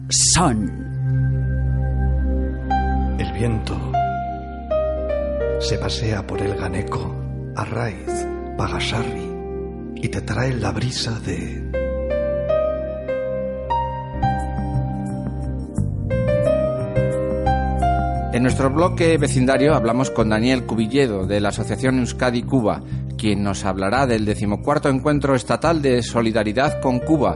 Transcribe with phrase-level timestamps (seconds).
[3.19, 3.79] El viento
[5.61, 7.15] se pasea por el Ganeco,
[7.55, 8.27] Arraiz,
[8.57, 9.31] Pagasarri
[9.97, 11.65] y te trae la brisa de
[18.35, 22.83] En nuestro bloque vecindario hablamos con Daniel Cubilledo de la Asociación Euskadi Cuba,
[23.25, 27.35] quien nos hablará del decimocuarto encuentro estatal de solidaridad con Cuba,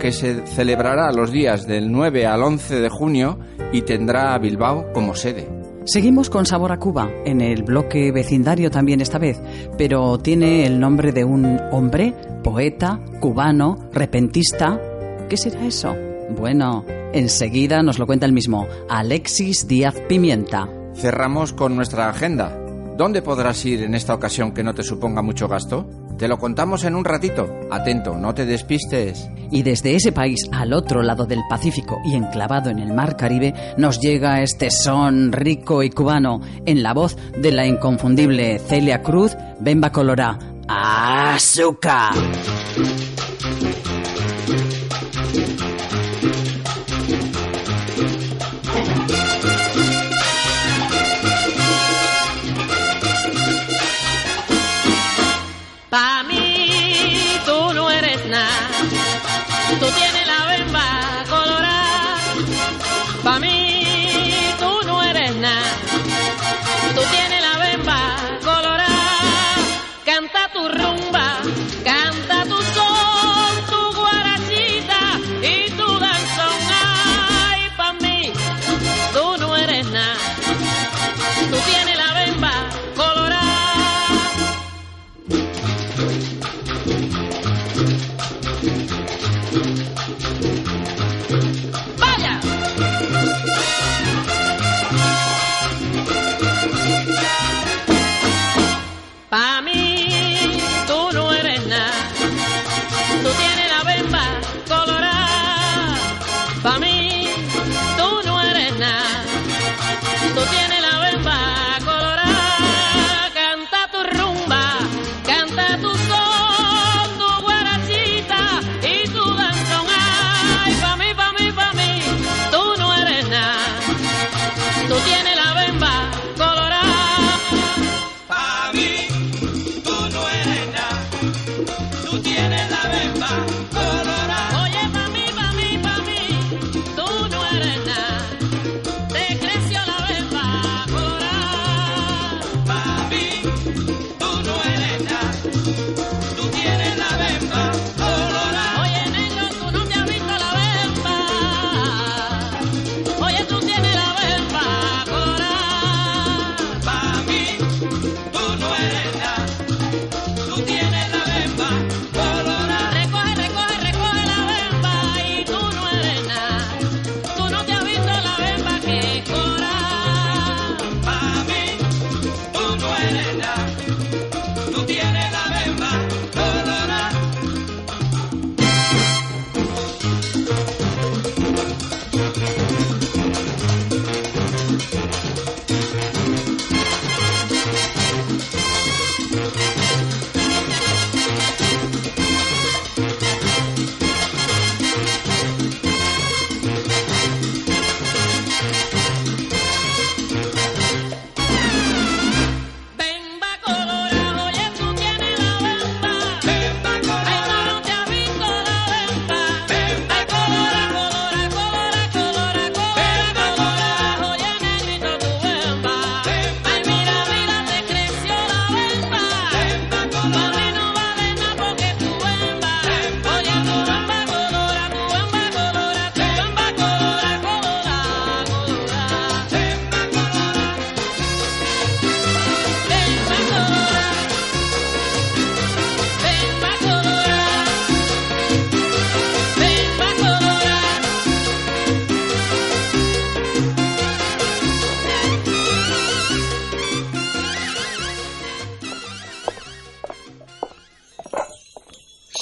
[0.00, 3.38] que se celebrará los días del 9 al 11 de junio
[3.72, 5.48] y tendrá a Bilbao como sede.
[5.84, 9.40] Seguimos con Sabor a Cuba, en el bloque vecindario también esta vez,
[9.78, 14.80] pero tiene el nombre de un hombre, poeta, cubano, repentista.
[15.28, 15.94] ¿Qué será eso?
[16.36, 20.68] Bueno, enseguida nos lo cuenta el mismo, Alexis Díaz Pimienta.
[20.96, 22.67] Cerramos con nuestra agenda.
[22.98, 25.88] ¿Dónde podrás ir en esta ocasión que no te suponga mucho gasto?
[26.18, 27.46] Te lo contamos en un ratito.
[27.70, 29.30] Atento, no te despistes.
[29.52, 33.54] Y desde ese país al otro lado del Pacífico y enclavado en el Mar Caribe
[33.76, 39.36] nos llega este son rico y cubano en la voz de la inconfundible Celia Cruz,
[39.60, 40.36] Bemba Colorá.
[40.66, 42.14] ¡Azúcar!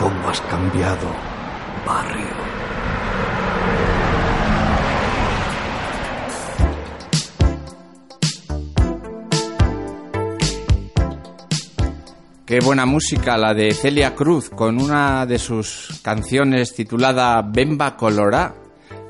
[0.00, 1.06] ¿Cómo has cambiado,
[1.86, 2.24] barrio?
[12.46, 18.54] Qué buena música la de Celia Cruz con una de sus canciones titulada Bemba Colorá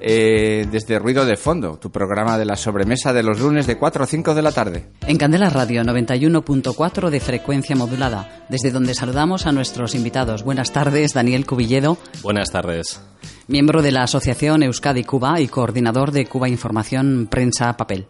[0.00, 4.05] eh, desde Ruido de Fondo, tu programa de la sobremesa de los lunes de 4
[4.05, 4.87] a 5 de la tarde.
[5.06, 10.43] En Candela Radio 91.4 de frecuencia modulada, desde donde saludamos a nuestros invitados.
[10.43, 13.00] Buenas tardes, Daniel Cubilledo, Buenas tardes.
[13.49, 18.06] miembro de la Asociación Euskadi Cuba y coordinador de Cuba Información Prensa Papel.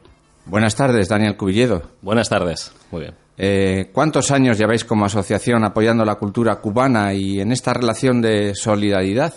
[0.46, 1.82] Buenas tardes, Daniel Cubilledo.
[2.02, 2.72] Buenas tardes.
[2.90, 3.14] Muy bien.
[3.42, 8.54] Eh, ¿Cuántos años lleváis como asociación apoyando la cultura cubana y en esta relación de
[8.54, 9.32] solidaridad?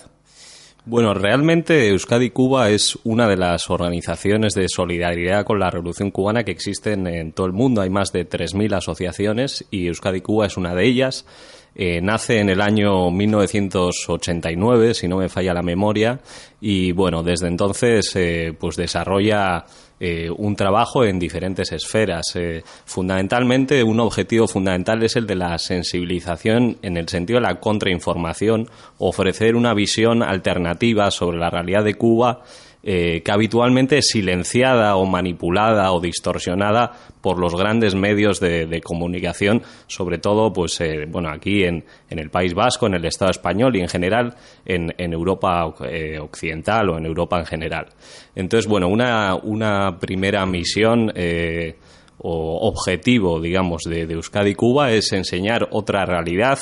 [0.85, 6.43] Bueno, realmente Euskadi Cuba es una de las organizaciones de solidaridad con la Revolución Cubana
[6.43, 7.79] que existen en todo el mundo.
[7.79, 11.25] Hay más de 3.000 asociaciones y Euskadi Cuba es una de ellas.
[11.73, 16.19] Eh, nace en el año 1989, si no me falla la memoria,
[16.61, 19.65] y bueno, desde entonces eh, pues desarrolla
[19.99, 22.35] eh, un trabajo en diferentes esferas.
[22.35, 27.59] Eh, fundamentalmente, un objetivo fundamental es el de la sensibilización en el sentido de la
[27.59, 32.43] contrainformación, ofrecer una visión alternativa sobre la realidad de Cuba
[32.85, 36.91] eh, que habitualmente es silenciada o manipulada o distorsionada
[37.21, 42.29] por los grandes medios de, de comunicación, sobre todo pues eh, bueno aquí en, el
[42.29, 47.05] País Vasco, en el Estado español y en general en, Europa eh, occidental o en
[47.05, 47.85] Europa en general.
[48.35, 51.09] Entonces, bueno, una, una primera misión
[52.17, 56.59] o objetivo, digamos, de, de, Euskadi Cuba es enseñar otra realidad.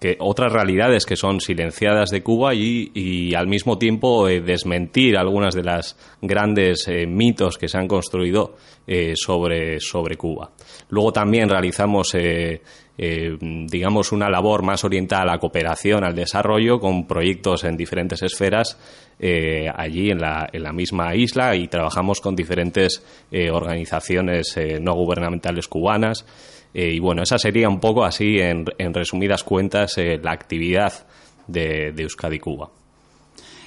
[0.00, 5.54] Que otras realidades que son silenciadas de Cuba y, al mismo tiempo eh, desmentir algunas
[5.54, 10.52] de las grandes eh, mitos que se han construido eh, sobre, sobre Cuba.
[10.88, 12.62] Luego también realizamos eh,
[13.40, 18.78] digamos una labor más orientada a la cooperación, al desarrollo, con proyectos en diferentes esferas
[19.74, 23.02] allí en la, en la, misma isla y trabajamos con diferentes
[23.52, 26.26] organizaciones no gubernamentales cubanas.
[26.72, 30.92] Eh, y bueno, esa sería un poco así, en, en resumidas cuentas, eh, la actividad
[31.46, 32.70] de, de, Euskadi Cuba.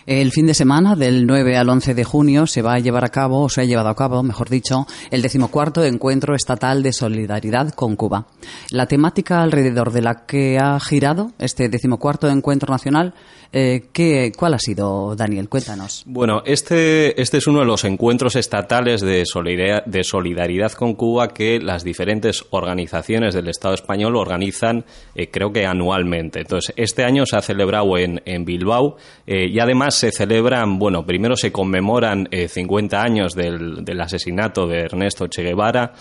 [0.05, 3.09] El fin de semana, del 9 al 11 de junio, se va a llevar a
[3.09, 7.73] cabo, o se ha llevado a cabo, mejor dicho, el decimocuarto Encuentro Estatal de Solidaridad
[7.73, 8.27] con Cuba.
[8.69, 13.13] La temática alrededor de la que ha girado este decimocuarto Encuentro Nacional,
[13.55, 15.47] eh, ¿qué, ¿cuál ha sido, Daniel?
[15.47, 16.03] Cuéntanos.
[16.07, 21.29] Bueno, este, este es uno de los encuentros estatales de solidaridad, de solidaridad con Cuba
[21.29, 26.39] que las diferentes organizaciones del Estado español organizan, eh, creo que anualmente.
[26.39, 31.05] Entonces, este año se ha celebrado en, en Bilbao eh, y además se celebran, bueno,
[31.05, 35.93] primero se conmemoran eh, 50 años del, asesinato de Ernesto Che Guevara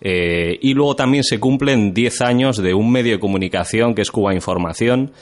[0.00, 4.10] eh, y luego también se cumplen 10 años de un medio de comunicación que es
[4.10, 5.12] Cuba Información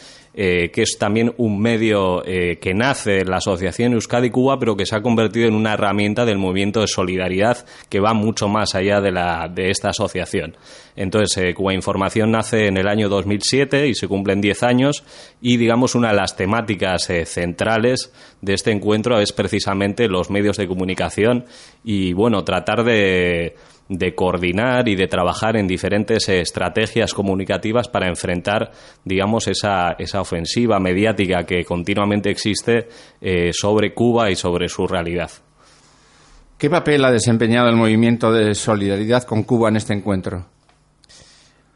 [0.41, 4.87] eh, que es también un medio eh, que nace en la Asociación Euskadi-Cuba, pero que
[4.87, 9.01] se ha convertido en una herramienta del movimiento de solidaridad que va mucho más allá
[9.01, 10.57] de, la, de esta asociación.
[10.95, 15.03] Entonces, eh, Cuba Información nace en el año 2007 y se cumplen 10 años
[15.41, 20.69] y, digamos, una de las temáticas centrales de este encuentro es precisamente los medios de
[20.69, 21.47] comunicación
[21.83, 23.57] y, bueno, tratar de,
[23.89, 28.71] de coordinar y de trabajar en diferentes eh, estrategias comunicativas para enfrentar,
[29.05, 32.89] digamos, esa, esa ofensiva mediática que continuamente existe
[33.53, 35.31] sobre Cuba y sobre su realidad.
[36.59, 40.47] ¿Qué papel ha desempeñado el movimiento de solidaridad con Cuba en este encuentro?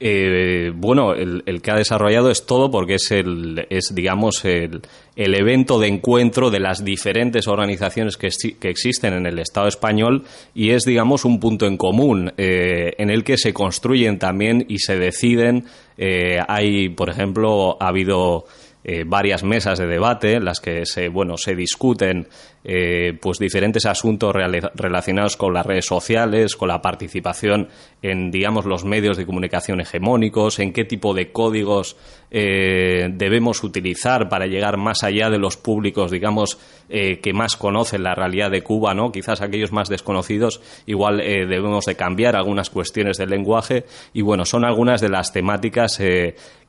[0.04, 4.82] Eh, bueno, el, que ha desarrollado es todo porque es, el, es digamos, el,
[5.14, 10.24] el evento de encuentro de las diferentes organizaciones que, que, existen en el Estado español
[10.56, 14.80] y es, digamos, un punto en común eh, en el que se construyen también y
[14.80, 15.66] se deciden.
[15.96, 18.46] Eh, hay, por ejemplo, ha habido
[18.84, 22.26] eh, varias mesas de debate en las que se, bueno, se discuten
[22.64, 27.68] eh, pues diferentes asuntos relacionados con las redes sociales, con la participación
[28.02, 31.96] en, digamos, los medios de comunicación hegemónicos, en qué tipo de códigos
[32.32, 36.58] eh, debemos utilizar para llegar más allá de los públicos, digamos,
[36.88, 39.12] que más conocen la realidad de Cuba, ¿no?
[39.12, 44.66] Quizás aquellos más desconocidos, igual debemos de cambiar algunas cuestiones del lenguaje y, bueno, son
[44.66, 45.98] algunas de las temáticas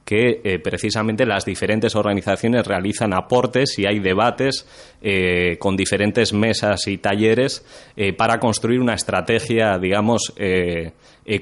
[0.05, 4.67] que eh, precisamente las diferentes organizaciones realizan aportes y hay debates
[5.01, 10.33] eh, con diferentes mesas y talleres eh, para construir una estrategia, digamos,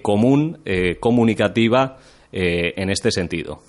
[0.02, 0.60] común,
[1.00, 1.98] comunicativa
[2.32, 3.62] en este sentido.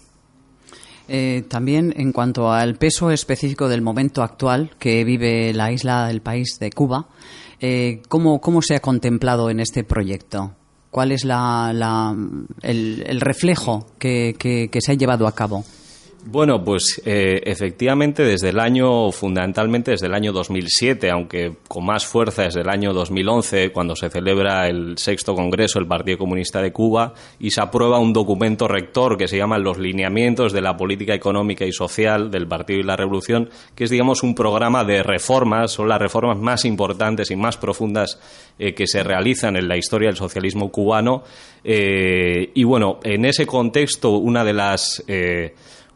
[1.49, 6.59] también en cuanto al peso específico del momento actual que vive la isla, el país
[6.61, 7.07] de Cuba,
[8.09, 10.55] ¿cómo, ¿cómo se ha contemplado en este proyecto?
[10.93, 12.15] ¿Cuál es la,
[12.61, 15.65] el, reflejo que, se ha llevado a cabo?
[16.25, 22.07] Bueno, pues eh, efectivamente desde el año, fundamentalmente desde el año 2007, aunque con más
[22.07, 26.73] fuerza desde el año 2011, cuando se celebra el sexto Congreso del Partido Comunista de
[26.73, 31.13] Cuba y se aprueba un documento rector que se llama Los lineamientos de la política
[31.13, 35.73] económica y social del Partido y la Revolución, que es, digamos, un programa de reformas,
[35.73, 38.21] son las reformas más importantes y más profundas
[38.61, 41.25] eh, que se realizan en la historia del socialismo cubano.
[41.65, 45.03] Eh, y bueno, en ese contexto, una de las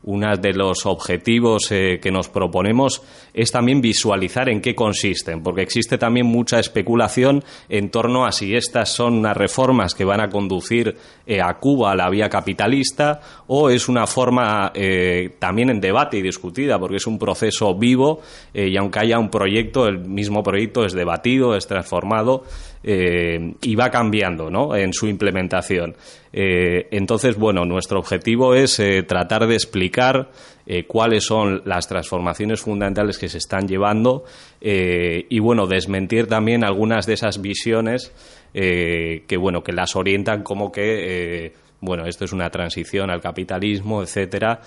[0.05, 3.03] uno de los objetivos eh, que nos proponemos
[3.35, 8.55] es también visualizar en qué consisten, porque existe también mucha especulación en torno a si
[8.55, 13.21] estas son unas reformas que van a conducir eh, a Cuba a la vía capitalista
[13.49, 18.21] o es una forma eh, también en debate y discutida, porque es un proceso vivo
[18.55, 22.45] y aunque haya un proyecto, el mismo proyecto es debatido, es transformado
[22.87, 24.77] y va cambiando ¿no?
[24.77, 25.97] en su implementación.
[26.33, 30.31] entonces, bueno, nuestro objetivo es tratar de explicar
[30.69, 34.25] eh, cuáles son las transformaciones fundamentales que se están llevando
[34.61, 38.13] eh, y bueno desmentir también algunas de esas visiones
[38.53, 44.03] eh, que bueno que las orientan como que bueno, esto es una transición al capitalismo,
[44.03, 44.61] etcétera,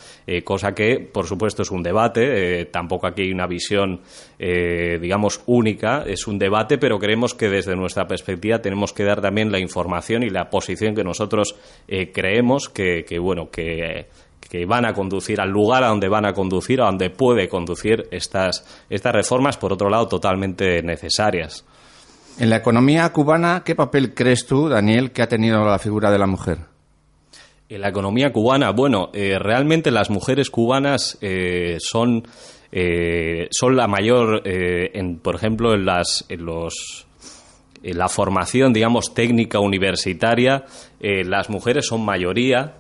[0.44, 2.66] cosa que, por supuesto, es un debate.
[2.66, 4.02] tampoco aquí hay una visión,
[4.38, 6.04] digamos, única.
[6.06, 10.24] Es un debate, pero creemos que desde nuestra perspectiva tenemos que dar también la información
[10.24, 11.56] y la posición que nosotros
[12.14, 14.08] creemos que, bueno, que
[14.50, 18.08] que van a conducir al lugar a donde van a conducir, a donde puede conducir
[18.12, 21.66] estas, estas reformas, por otro lado, totalmente necesarias.
[22.40, 26.18] En la economía cubana, ¿qué papel crees tú, Daniel, que ha tenido la figura de
[26.18, 26.58] la mujer?
[27.70, 32.24] En la economía cubana, bueno, eh, realmente las mujeres cubanas eh, son,
[32.72, 37.06] eh, son la mayor, en, por ejemplo, en, las, en los
[37.82, 40.66] en la formación, digamos, técnica universitaria,
[41.00, 42.74] las mujeres son mayoría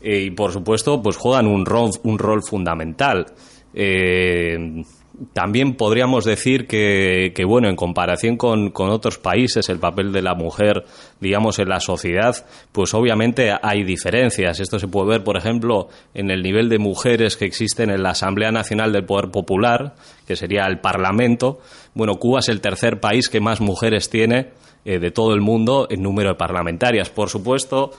[0.00, 3.26] eh, y por supuesto pues juegan un rol, un rol fundamental.
[3.74, 4.82] Eh,
[5.32, 10.84] también podríamos decir que, bueno, en comparación con, otros países, el papel de la mujer,
[11.20, 12.36] digamos, en la sociedad,
[12.72, 14.60] pues obviamente hay diferencias.
[14.60, 18.10] Esto se puede ver, por ejemplo, en el nivel de mujeres que existen en la
[18.10, 19.94] Asamblea Nacional del Poder Popular,
[20.26, 21.60] que sería el Parlamento.
[21.94, 24.50] Bueno, Cuba es el tercer país que más mujeres tiene
[24.84, 27.10] eh, de todo el mundo en número de parlamentarias.
[27.10, 27.90] Por supuesto,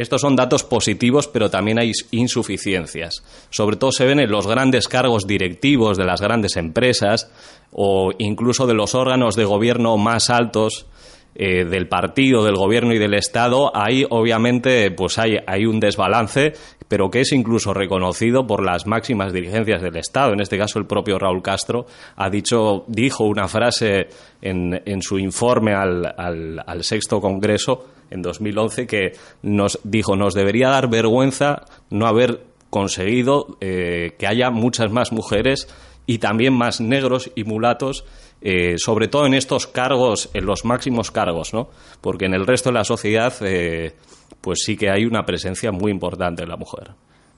[0.00, 3.22] estos son datos positivos, pero también hay insuficiencias.
[3.50, 7.30] Sobre todo se ven en los grandes cargos directivos de las grandes empresas
[7.70, 10.86] o incluso de los órganos de gobierno más altos
[11.34, 16.54] eh, del partido, del gobierno y del Estado, ahí obviamente pues hay, hay, un desbalance,
[16.88, 20.32] pero que es incluso reconocido por las máximas dirigencias del Estado.
[20.32, 24.08] En este caso, el propio Raúl Castro ha dicho, dijo una frase
[24.40, 29.12] en, en su informe al, al, al sexto Congreso en 2011 que
[29.42, 35.68] nos dijo nos debería dar vergüenza no haber conseguido eh, que haya muchas más mujeres
[36.06, 38.04] y también más negros y mulatos,
[38.40, 41.68] eh, sobre todo en estos cargos, en los máximos cargos, ¿no?
[42.00, 43.94] Porque en el resto de la sociedad, eh,
[44.40, 46.92] pues sí que hay una presencia muy importante de la mujer.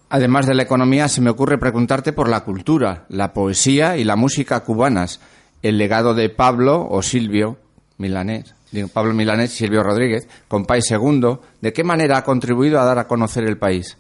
[0.08, 4.16] Además de la economía, se me ocurre preguntarte por la cultura, la poesía y la
[4.16, 5.20] música cubanas,
[5.62, 7.58] el legado de Pablo o Silvio
[7.98, 8.54] Milanés,
[8.92, 12.98] Pablo Milanés y Silvio Rodríguez, con País Segundo, ¿de qué manera ha contribuido a dar
[12.98, 13.96] a conocer el país?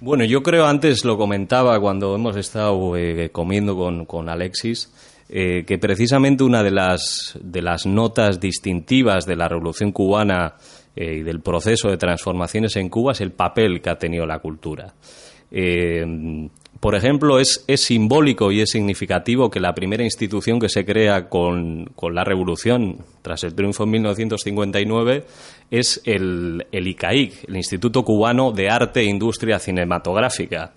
[0.00, 4.92] Bueno, yo creo, antes lo comentaba cuando hemos estado eh, comiendo con, con Alexis,
[5.28, 10.54] eh, que precisamente una de las, de las notas distintivas de la Revolución cubana
[10.94, 14.38] eh, y del proceso de transformaciones en Cuba es el papel que ha tenido la
[14.38, 14.94] cultura.
[15.50, 16.48] Eh,
[16.80, 21.86] por ejemplo, es, simbólico y es significativo que la primera institución que se crea con,
[21.94, 25.24] con la revolución, tras el triunfo en 1959,
[25.70, 30.74] es el, el ICAIC, el Instituto Cubano de Arte e Industria Cinematográfica.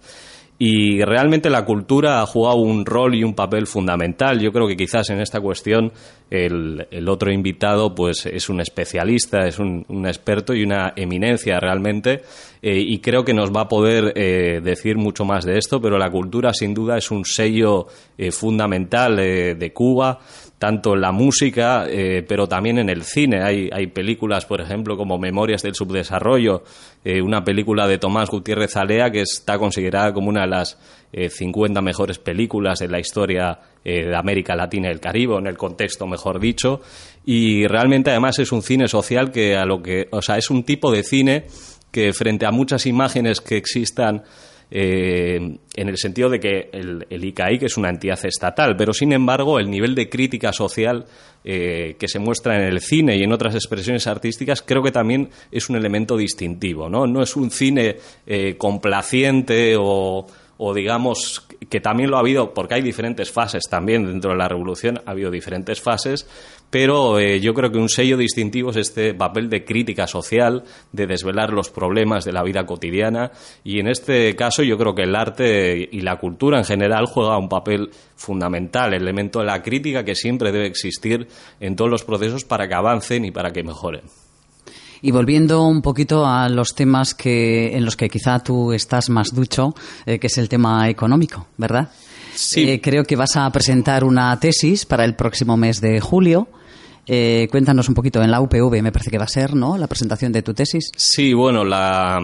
[0.62, 4.42] Y realmente la cultura ha jugado un rol y un papel fundamental.
[4.42, 5.94] Yo creo que quizás en esta cuestión
[6.30, 12.24] el, otro invitado pues es un especialista, es un, un experto y una eminencia realmente.
[12.62, 15.98] Eh, y creo que nos va a poder eh, decir mucho más de esto, pero
[15.98, 17.88] la cultura sin duda es un sello
[18.18, 20.20] eh, fundamental de Cuba
[20.60, 23.42] tanto en la música, eh, pero también en el cine.
[23.42, 26.64] Hay, hay, películas, por ejemplo, como Memorias del Subdesarrollo,
[27.04, 30.78] eh, una película de Tomás Gutiérrez Alea que está considerada como una de las
[31.14, 35.48] eh, 50 mejores películas de la historia eh, de América Latina y el Caribe, en
[35.48, 36.82] el contexto, mejor dicho.
[37.26, 40.64] Y realmente, además, es un cine social que a lo que, o sea, es un
[40.64, 41.46] tipo de cine
[41.92, 44.24] que frente a muchas imágenes que existan
[44.72, 49.14] eh, en el sentido de que el, el, ICAIC es una entidad estatal, pero sin
[49.14, 51.06] embargo el nivel de crítica social
[51.44, 55.30] eh, que se muestra en el cine y en otras expresiones artísticas creo que también
[55.52, 57.08] es un elemento distintivo, ¿no?
[57.08, 57.98] No es un cine
[58.28, 64.06] eh, complaciente o, o digamos que también lo ha habido, porque hay diferentes fases también
[64.06, 66.28] dentro de la revolución, ha habido diferentes fases,
[66.70, 71.08] pero eh, yo creo que un sello distintivo es este papel de crítica social, de
[71.08, 73.32] desvelar los problemas de la vida cotidiana,
[73.64, 77.38] y en este caso yo creo que el arte y la cultura en general juega
[77.38, 81.28] un papel fundamental, el elemento de la crítica que siempre debe existir
[81.60, 84.02] en todos los procesos para que avancen y para que mejoren.
[85.02, 89.34] Y volviendo un poquito a los temas que, en los que quizá tú estás más
[89.34, 89.74] ducho,
[90.06, 91.90] eh, que es el tema económico, ¿verdad?
[92.40, 92.70] Sí.
[92.70, 96.48] Eh, creo que vas a presentar una tesis para el próximo mes de julio.
[97.06, 99.78] Eh, cuéntanos un poquito, en la UPV me parece que va a ser, ¿no?
[99.78, 100.90] La presentación de tu tesis.
[100.96, 102.22] Sí, bueno, la,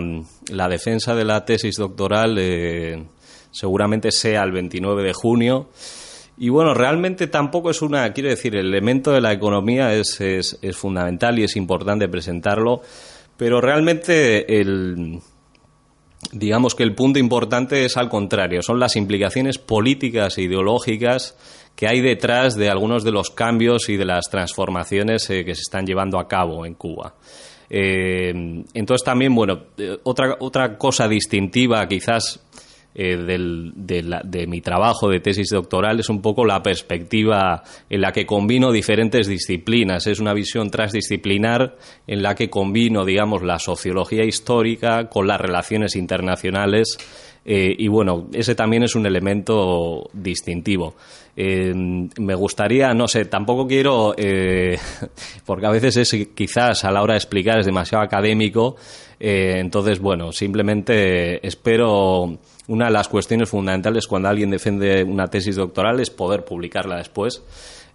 [0.51, 3.03] la defensa de la tesis doctoral eh,
[3.51, 5.69] seguramente sea el 29 de junio.
[6.37, 10.57] Y bueno, realmente tampoco es una, quiero decir, el elemento de la economía es, es,
[10.61, 12.81] es fundamental y es importante presentarlo,
[13.35, 15.19] pero realmente el,
[16.31, 21.37] digamos que el punto importante es al contrario, son las implicaciones políticas e ideológicas
[21.75, 25.61] que hay detrás de algunos de los cambios y de las transformaciones eh, que se
[25.61, 27.15] están llevando a cabo en Cuba.
[27.69, 28.31] Eh,
[28.73, 32.44] entonces también, bueno, eh, otra, otra cosa distintiva quizás
[32.97, 37.61] eh, del, de, la, de, mi trabajo de tesis doctoral es un poco la perspectiva
[37.89, 40.07] en la que combino diferentes disciplinas.
[40.07, 41.75] Es una visión transdisciplinar
[42.07, 46.97] en la que combino, digamos, la sociología histórica con las relaciones internacionales.
[47.43, 50.95] Eh, y bueno, ese también es un elemento distintivo.
[51.35, 54.79] Eh, me gustaría, no sé, tampoco quiero, eh,
[55.45, 58.77] porque a veces es quizás a la hora de explicar es demasiado académico,
[59.17, 65.99] entonces, bueno, simplemente espero una de las cuestiones fundamentales cuando alguien defiende una tesis doctoral
[65.99, 67.43] es poder publicarla después.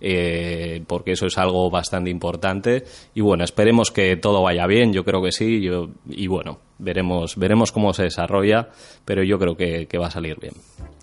[0.03, 2.85] Eh, porque eso es algo bastante importante.
[3.15, 7.37] Y bueno esperemos que todo vaya bien yo creo que sí yo, y bueno veremos
[7.37, 8.71] veremos cómo se desarrolla
[9.05, 10.55] pero yo creo que, que va a salir bien.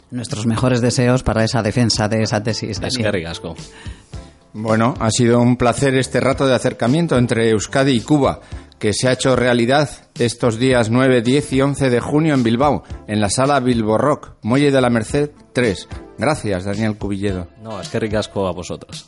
[0.10, 3.56] Nuestros mejores deseos para esa defensa de esa tesis es que ricasco.
[4.54, 8.40] Bueno ha sido un placer este rato de acercamiento entre Euskadi y Cuba
[8.80, 12.84] que se ha hecho realidad estos días 9, 10 y 11 de junio en Bilbao,
[13.08, 15.88] en la sala Bilbo Rock, Muelle de la Merced 3.
[16.18, 17.48] Gracias, Daniel Cubilledo.
[17.62, 19.08] No, es que ricasco a vosotros.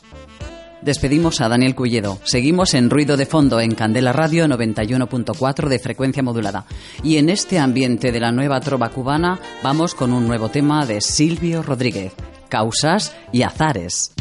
[0.82, 2.18] Despedimos a Daniel Cubilledo.
[2.24, 6.64] Seguimos en Ruido de Fondo en Candela Radio 91.4 de frecuencia modulada.
[7.02, 11.02] Y en este ambiente de la nueva trova cubana vamos con un nuevo tema de
[11.02, 12.14] Silvio Rodríguez,
[12.48, 14.14] Causas y Azares.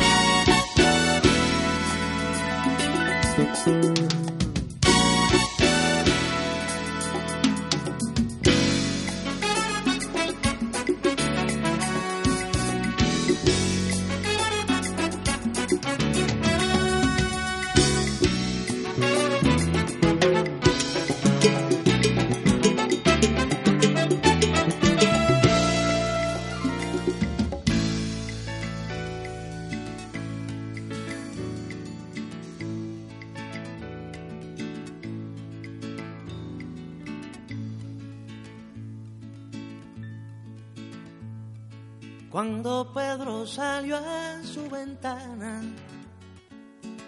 [43.49, 45.61] Salió a su ventana,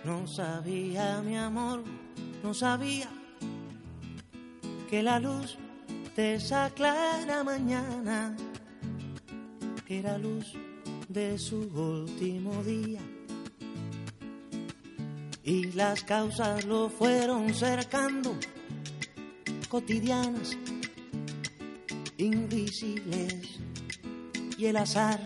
[0.03, 1.83] no sabía mi amor,
[2.41, 3.09] no sabía
[4.89, 5.57] que la luz
[6.15, 8.35] de esa clara mañana
[9.87, 10.53] era luz
[11.09, 13.01] de su último día.
[15.43, 18.35] Y las causas lo fueron cercando,
[19.69, 20.57] cotidianas,
[22.17, 23.59] invisibles.
[24.57, 25.19] Y el azar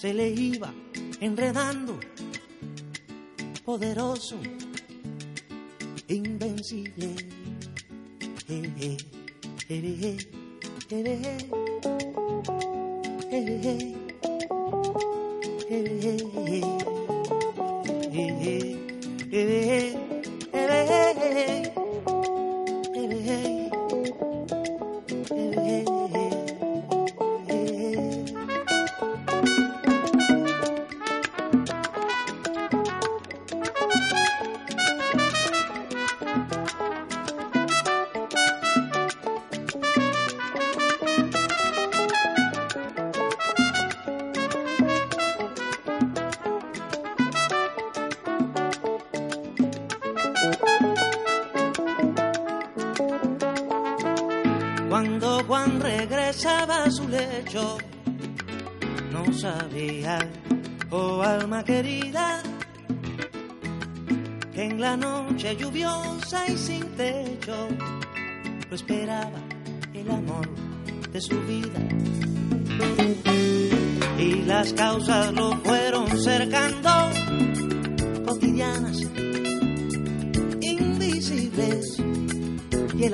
[0.00, 0.72] se le iba
[1.20, 2.00] enredando,
[3.66, 4.36] poderoso,
[6.08, 7.16] invencible.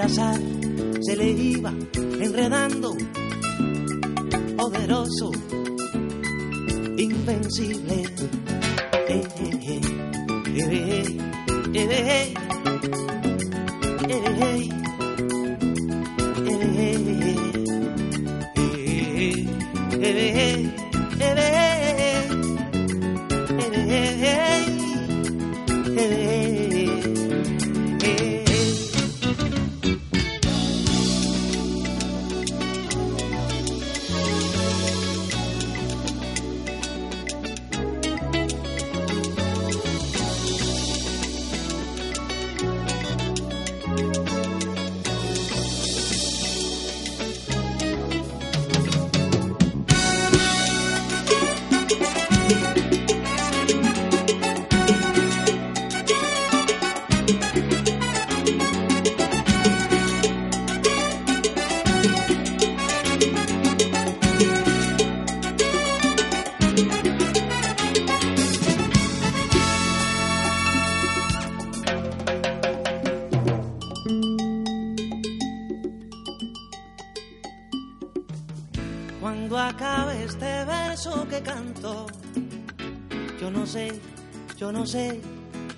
[0.09, 0.56] Sang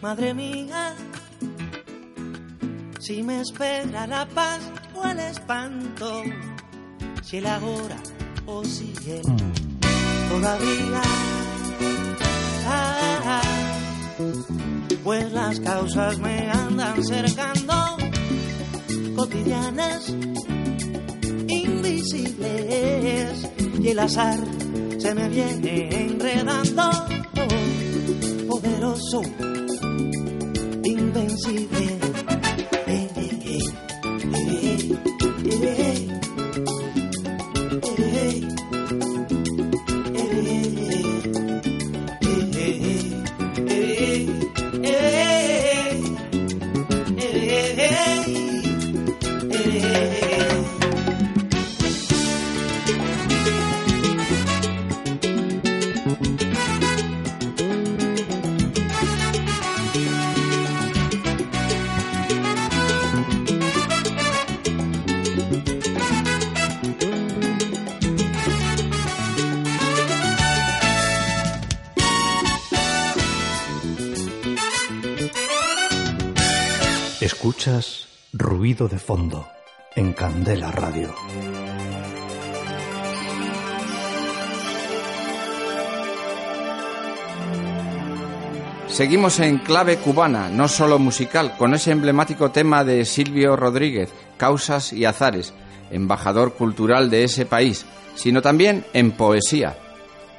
[0.08, 0.96] madre mía,
[2.98, 4.60] si me espera la paz
[4.94, 6.22] o el espanto,
[7.22, 7.98] si el ahora
[8.46, 9.20] o si el
[10.30, 11.02] todavía.
[12.66, 13.42] Ah,
[15.04, 17.98] pues las causas me andan cercando,
[19.14, 20.08] cotidianas
[21.48, 23.46] invisibles
[23.78, 24.38] y el azar
[24.96, 26.90] se me viene enredando
[28.48, 29.20] poderoso
[31.48, 31.87] see.
[77.58, 79.48] Escuchas Ruido de Fondo
[79.96, 81.12] en Candela Radio.
[88.86, 94.92] Seguimos en clave cubana, no solo musical, con ese emblemático tema de Silvio Rodríguez, Causas
[94.92, 95.52] y Azares,
[95.90, 99.76] embajador cultural de ese país, sino también en poesía.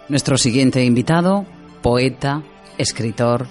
[0.08, 1.46] Nuestro siguiente invitado,
[1.82, 2.44] poeta,
[2.78, 3.46] escritor,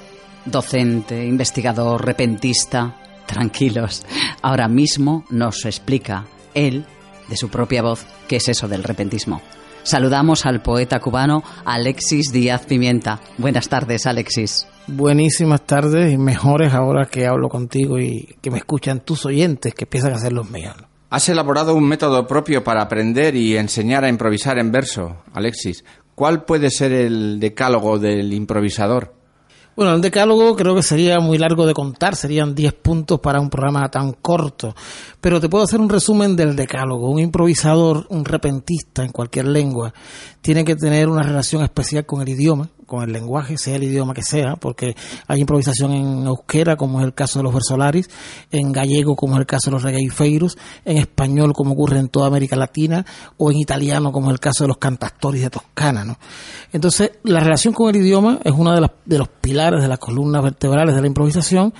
[0.46, 3.07] docente, investigador, repentista.
[3.28, 4.06] Tranquilos,
[4.40, 6.86] ahora mismo nos explica él,
[7.28, 9.42] de su propia voz, qué es eso del repentismo.
[9.82, 13.20] Saludamos al poeta cubano Alexis Díaz Pimienta.
[13.36, 14.66] Buenas tardes, Alexis.
[14.86, 19.84] Buenísimas tardes y mejores ahora que hablo contigo y que me escuchan tus oyentes que
[19.84, 20.74] empiezan a ser los míos.
[21.10, 25.84] Has elaborado un método propio para aprender y enseñar a improvisar en verso, Alexis.
[26.14, 29.17] ¿Cuál puede ser el decálogo del improvisador?
[29.78, 33.48] Bueno, el decálogo creo que sería muy largo de contar, serían 10 puntos para un
[33.48, 34.74] programa tan corto,
[35.20, 37.10] pero te puedo hacer un resumen del decálogo.
[37.10, 39.92] Un improvisador, un repentista en cualquier lengua,
[40.40, 44.14] tiene que tener una relación especial con el idioma, con el lenguaje, sea el idioma
[44.14, 48.08] que sea, porque hay improvisación en euskera, como es el caso de los versolaris,
[48.50, 52.28] en gallego, como es el caso de los regueifeiros, en español, como ocurre en toda
[52.28, 53.04] América Latina,
[53.36, 56.04] o en italiano, como es el caso de los cantastoris de Toscana.
[56.04, 56.16] ¿no?
[56.72, 60.42] Entonces, la relación con el idioma es uno de, de los pilares de las columnas
[60.42, 61.74] vertebrales de la improvisación,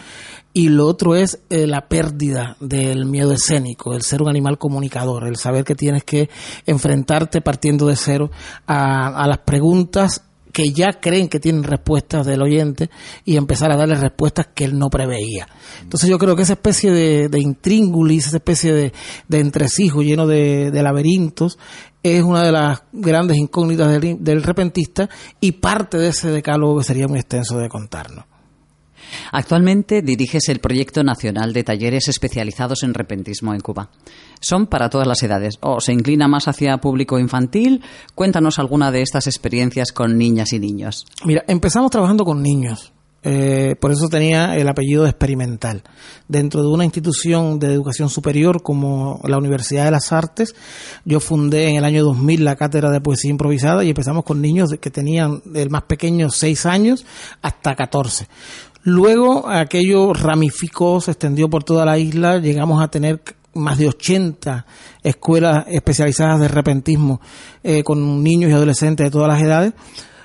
[0.52, 5.26] y lo otro es eh, la pérdida del miedo escénico, el ser un animal comunicador,
[5.26, 6.28] el saber que tienes que
[6.66, 8.30] enfrentarte partiendo de cero
[8.66, 12.90] a, a las preguntas que ya creen que tienen respuestas del oyente
[13.24, 15.46] y empezar a darle respuestas que él no preveía.
[15.82, 18.92] Entonces yo creo que esa especie de, intríngulis, esa especie de,
[19.28, 21.58] de entresijo lleno de, de laberintos,
[22.02, 25.08] es una de las grandes incógnitas del, del repentista
[25.40, 28.24] y parte de ese decálogo que sería muy extenso de contarnos.
[29.32, 33.90] Actualmente diriges el proyecto nacional de talleres especializados en repentismo en Cuba.
[34.40, 37.82] Son para todas las edades o se inclina más hacia público infantil.
[38.14, 41.06] Cuéntanos alguna de estas experiencias con niñas y niños.
[41.24, 42.92] Mira, empezamos trabajando con niños.
[43.24, 45.82] Eh, por eso tenía el apellido experimental.
[46.28, 50.54] Dentro de una institución de educación superior como la Universidad de las Artes,
[51.04, 54.70] yo fundé en el año 2000 la cátedra de poesía improvisada y empezamos con niños
[54.80, 57.04] que tenían el más pequeño 6 años
[57.42, 58.28] hasta 14.
[58.82, 63.20] Luego aquello ramificó, se extendió por toda la isla, llegamos a tener
[63.54, 64.66] más de 80
[65.02, 67.20] escuelas especializadas de repentismo
[67.62, 69.72] eh, con niños y adolescentes de todas las edades.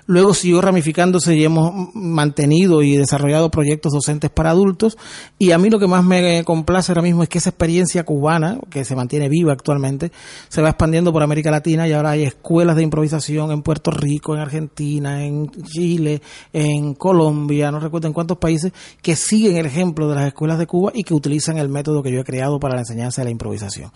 [0.06, 4.98] Luego siguió ramificándose y hemos mantenido y desarrollado proyectos docentes para adultos.
[5.40, 8.60] Y a mí lo que más me complace ahora mismo es que esa experiencia cubana,
[8.70, 10.12] que se mantiene viva actualmente,
[10.50, 14.36] se va expandiendo por América Latina y ahora hay escuelas de improvisación en Puerto Rico,
[14.36, 20.10] en Argentina, en Chile, en Colombia, no recuerdo en cuántos países, que siguen el ejemplo
[20.10, 22.76] de las escuelas de Cuba y que utilizan el método que yo he creado para
[22.76, 23.92] la enseñanza de la improvisación.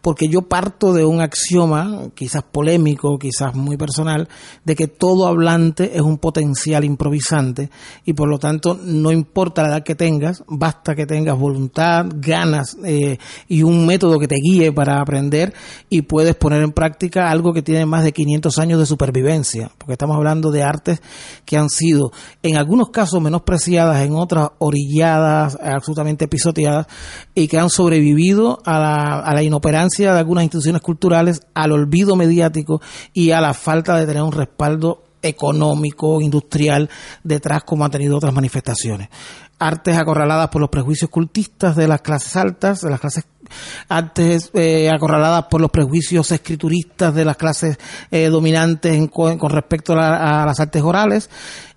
[0.00, 4.28] Porque yo parto de un axioma, quizás polémico, quizás muy personal,
[4.64, 5.26] de que todo
[5.94, 7.70] es un potencial improvisante
[8.04, 12.76] y por lo tanto no importa la edad que tengas, basta que tengas voluntad, ganas
[12.84, 15.52] eh, y un método que te guíe para aprender
[15.88, 19.92] y puedes poner en práctica algo que tiene más de 500 años de supervivencia, porque
[19.92, 21.02] estamos hablando de artes
[21.44, 26.86] que han sido en algunos casos menospreciadas, en otras orilladas, absolutamente pisoteadas
[27.34, 32.16] y que han sobrevivido a la, a la inoperancia de algunas instituciones culturales, al olvido
[32.16, 32.80] mediático
[33.12, 36.90] y a la falta de tener un respaldo económico, industrial
[37.22, 39.08] detrás como han tenido otras manifestaciones.
[39.58, 43.24] Artes acorraladas por los prejuicios cultistas de las clases altas, de las clases
[43.88, 47.78] artes eh, acorraladas por los prejuicios escrituristas de las clases
[48.10, 51.30] eh, dominantes en co- con respecto a, la- las artes orales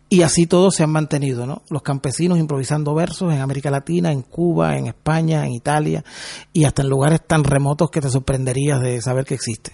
[0.08, 1.63] y así todos se han mantenido, ¿no?
[1.69, 6.03] Los campesinos improvisando versos en América Latina, en Cuba, en España, en Italia
[6.53, 9.71] y hasta en lugares tan remotos que te sorprenderías de saber que existe.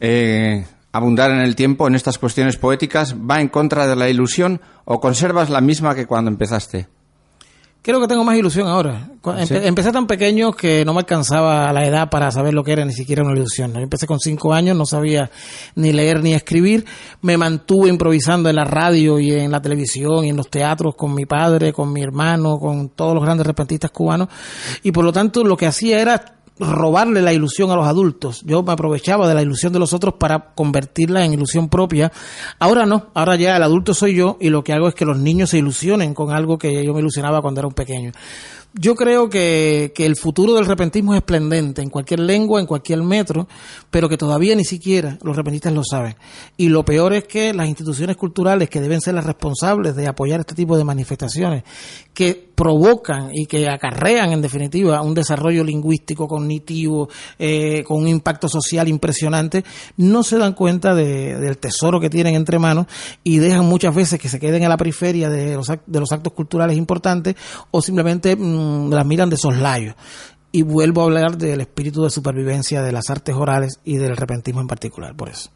[0.00, 0.64] Eh,
[0.94, 5.00] abundar en el tiempo en estas cuestiones poéticas va en contra de la ilusión o
[5.00, 6.86] conservas la misma que cuando empezaste?
[7.82, 9.10] Creo que tengo más ilusión ahora.
[9.22, 9.54] Empe- ¿Sí?
[9.62, 12.94] Empecé tan pequeño que no me alcanzaba la edad para saber lo que era ni
[12.94, 13.76] siquiera una ilusión.
[13.76, 15.30] empecé con cinco años, no sabía
[15.74, 16.86] ni leer ni escribir.
[17.20, 21.12] Me mantuve improvisando en la radio y en la televisión y en los teatros con
[21.12, 24.28] mi padre, con mi hermano, con todos los grandes repentistas cubanos.
[24.82, 26.24] Y por lo tanto lo que hacía era
[26.58, 28.42] robarle la ilusión a los adultos.
[28.44, 32.12] Yo me aprovechaba de la ilusión de los otros para convertirla en ilusión propia.
[32.58, 35.18] Ahora no, ahora ya el adulto soy yo y lo que hago es que los
[35.18, 38.12] niños se ilusionen con algo que yo me ilusionaba cuando era un pequeño.
[38.76, 43.02] Yo creo que, que el futuro del repentismo es esplendente en cualquier lengua, en cualquier
[43.04, 43.46] metro,
[43.88, 46.16] pero que todavía ni siquiera los repentistas lo saben.
[46.56, 50.40] Y lo peor es que las instituciones culturales, que deben ser las responsables de apoyar
[50.40, 51.62] este tipo de manifestaciones,
[52.12, 57.08] que provocan y que acarrean en definitiva un desarrollo lingüístico, cognitivo,
[57.38, 59.64] eh, con un impacto social impresionante,
[59.96, 62.86] no se dan cuenta de- del tesoro que tienen entre manos
[63.24, 66.32] y dejan muchas veces que se queden a la periferia de los, de los actos
[66.32, 67.34] culturales importantes
[67.72, 68.36] o simplemente
[68.90, 69.94] las miran de soslayo.
[70.52, 74.60] Y vuelvo a hablar del espíritu de supervivencia de las artes orales y del repentismo
[74.60, 75.50] en particular, por eso.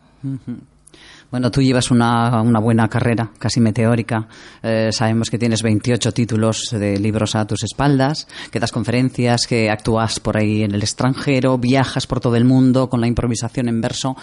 [1.31, 4.27] Bueno, tú llevas una, una buena carrera, casi meteórica.
[4.63, 9.71] Eh, sabemos que tienes 28 títulos de libros a tus espaldas, que das conferencias, que
[9.71, 13.81] actúas por ahí en el extranjero, viajas por todo el mundo con la improvisación en
[13.81, 14.17] verso.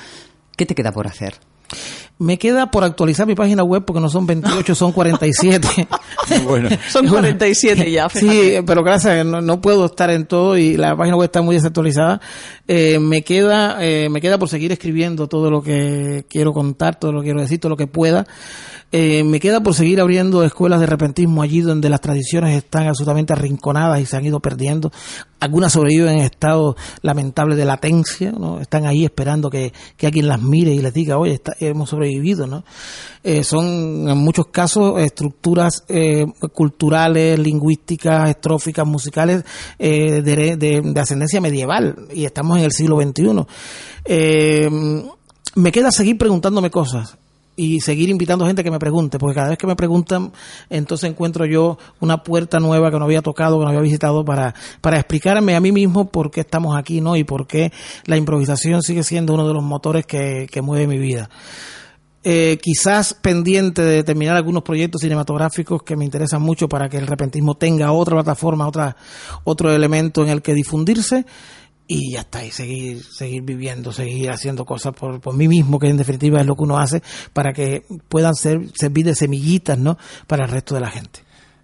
[0.58, 1.36] ¿Qué te queda por hacer?
[2.18, 5.88] Me queda por actualizar mi página web porque no son 28, son 47.
[6.44, 8.10] Bueno, Son 47 ya.
[8.10, 11.56] Sí, pero gracias, no, no puedo estar en todo y la página web está muy
[11.56, 12.20] desactualizada.
[12.68, 17.12] Eh, me queda, eh, me queda por seguir escribiendo todo lo que quiero contar, todo
[17.12, 18.26] lo que quiero decir, todo lo que pueda.
[18.92, 23.34] Eh, me queda por seguir abriendo escuelas de repentismo allí donde las tradiciones están absolutamente
[23.34, 24.90] arrinconadas y se han ido perdiendo.
[25.42, 28.62] Algunas sobreviven en estado lamentable de latencia, ¿no?
[28.62, 32.48] Están ahí esperando que, que alguien las mire y les diga, oye, está- hemos sobrevivido,
[32.48, 32.64] ¿no?
[33.24, 39.44] Eh, son en muchos casos estructuras eh, culturales, lingüísticas, estróficas, musicales
[39.78, 43.46] eh, de, de- de ascendencia medieval y estamos en el siglo XXI.
[44.06, 44.70] Eh,
[45.56, 47.18] me queda seguir preguntándome cosas
[47.56, 50.32] y seguir invitando gente que me pregunte, porque cada vez que me preguntan,
[50.70, 54.54] entonces encuentro yo una puerta nueva que no había tocado, que no había visitado para,
[54.82, 57.16] para explicarme a mí mismo por qué estamos aquí, ¿no?
[57.16, 57.72] Y por qué
[58.06, 61.30] la improvisación sigue siendo uno de los motores que, que mueve mi vida.
[62.28, 67.06] Eh, quizás pendiente de terminar algunos proyectos cinematográficos que me interesan mucho para que el
[67.06, 68.98] repentismo tenga otra plataforma, otra,
[69.44, 71.28] otro elemento en el que difundirse
[71.88, 75.88] y ya está, y seguir, seguir viviendo, seguir haciendo cosas por, por mí mismo, que
[75.88, 77.02] en definitiva es lo que uno hace
[77.34, 79.98] para que puedan ser, servir de semillitas, ¿no?
[80.28, 81.20] Para el resto de la gente.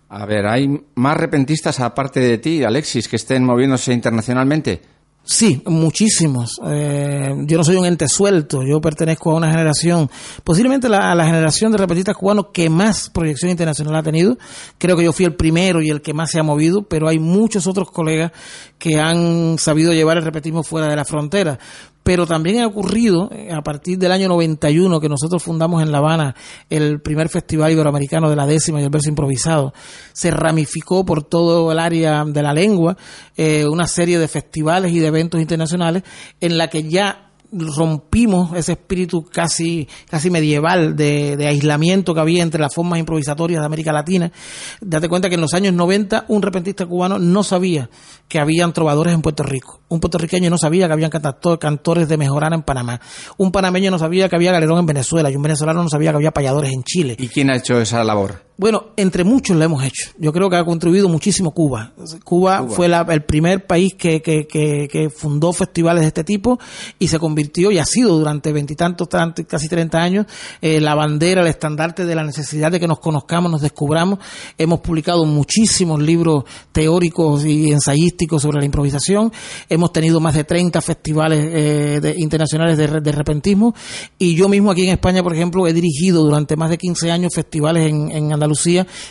[0.09, 4.81] a ver, ¿hay más repentistas aparte de ti, Alexis, que estén moviéndose internacionalmente?
[5.23, 6.59] Sí, muchísimos.
[6.65, 10.09] Eh, yo no soy un ente suelto, yo pertenezco a una generación,
[10.43, 14.37] posiblemente la, a la generación de repentistas cubanos que más proyección internacional ha tenido.
[14.79, 17.19] Creo que yo fui el primero y el que más se ha movido, pero hay
[17.19, 18.31] muchos otros colegas
[18.79, 21.59] que han sabido llevar el repetismo fuera de la frontera.
[22.03, 25.99] Pero también ha ocurrido, eh, a partir del año 91, que nosotros fundamos en La
[25.99, 26.35] Habana
[26.69, 29.73] el primer festival iberoamericano de la décima y el verso improvisado,
[30.13, 32.97] se ramificó por todo el área de la lengua
[33.37, 36.03] eh, una serie de festivales y de eventos internacionales
[36.39, 42.43] en la que ya rompimos ese espíritu casi, casi medieval de, de aislamiento que había
[42.43, 44.31] entre las formas improvisatorias de América Latina.
[44.79, 47.89] Date cuenta que en los años 90 un repentista cubano no sabía
[48.27, 49.81] que habían trovadores en Puerto Rico.
[49.89, 51.11] Un puertorriqueño no sabía que habían
[51.59, 53.01] cantores de mejorana en Panamá.
[53.37, 55.29] Un panameño no sabía que había galerón en Venezuela.
[55.29, 57.15] Y un venezolano no sabía que había payadores en Chile.
[57.19, 58.50] ¿Y quién ha hecho esa labor?
[58.61, 60.11] Bueno, entre muchos lo hemos hecho.
[60.19, 61.93] Yo creo que ha contribuido muchísimo Cuba.
[62.23, 66.59] Cuba, fue la- el primer país que, que, que, que fundó festivales de este tipo
[66.99, 70.27] y se convirtió y ha sido durante veintitantos, tantos, casi 30 años,
[70.61, 74.19] eh, la bandera, el estandarte de la necesidad de que nos conozcamos, nos descubramos.
[74.59, 79.31] Hemos publicado muchísimos libros teóricos y ensayísticos sobre la improvisación.
[79.69, 83.73] Hemos tenido más de 30 festivales eh, de- internacionales de, de repentismo
[84.19, 87.33] y yo mismo aquí en España, por ejemplo, he dirigido durante más de 15 años
[87.33, 88.50] festivales en, en Andalucía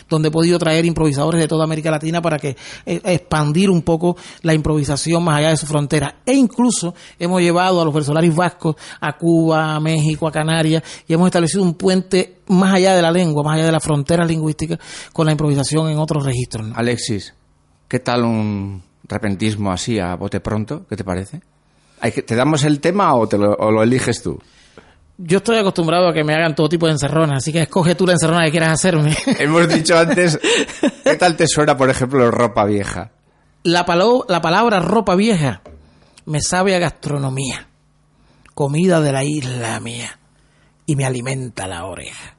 [0.09, 4.15] donde he podido traer improvisadores de toda América Latina para que eh, expandir un poco
[4.41, 6.15] la improvisación más allá de su frontera.
[6.25, 11.13] E incluso hemos llevado a los versolaris vascos a Cuba, a México, a Canarias y
[11.13, 14.79] hemos establecido un puente más allá de la lengua, más allá de las fronteras lingüísticas
[15.13, 16.67] con la improvisación en otros registros.
[16.75, 17.33] Alexis,
[17.87, 20.85] ¿qué tal un repentismo así a bote pronto?
[20.87, 21.41] ¿Qué te parece?
[22.25, 24.39] ¿Te damos el tema o, te lo, o lo eliges tú?
[25.23, 28.07] Yo estoy acostumbrado a que me hagan todo tipo de encerronas, así que escoge tú
[28.07, 29.15] la encerrona que quieras hacerme.
[29.39, 30.39] Hemos dicho antes,
[31.03, 33.11] ¿qué tal te suena, por ejemplo, ropa vieja?
[33.63, 35.61] La, palo- la palabra ropa vieja
[36.25, 37.67] me sabe a gastronomía,
[38.55, 40.19] comida de la isla mía,
[40.87, 42.35] y me alimenta la oreja.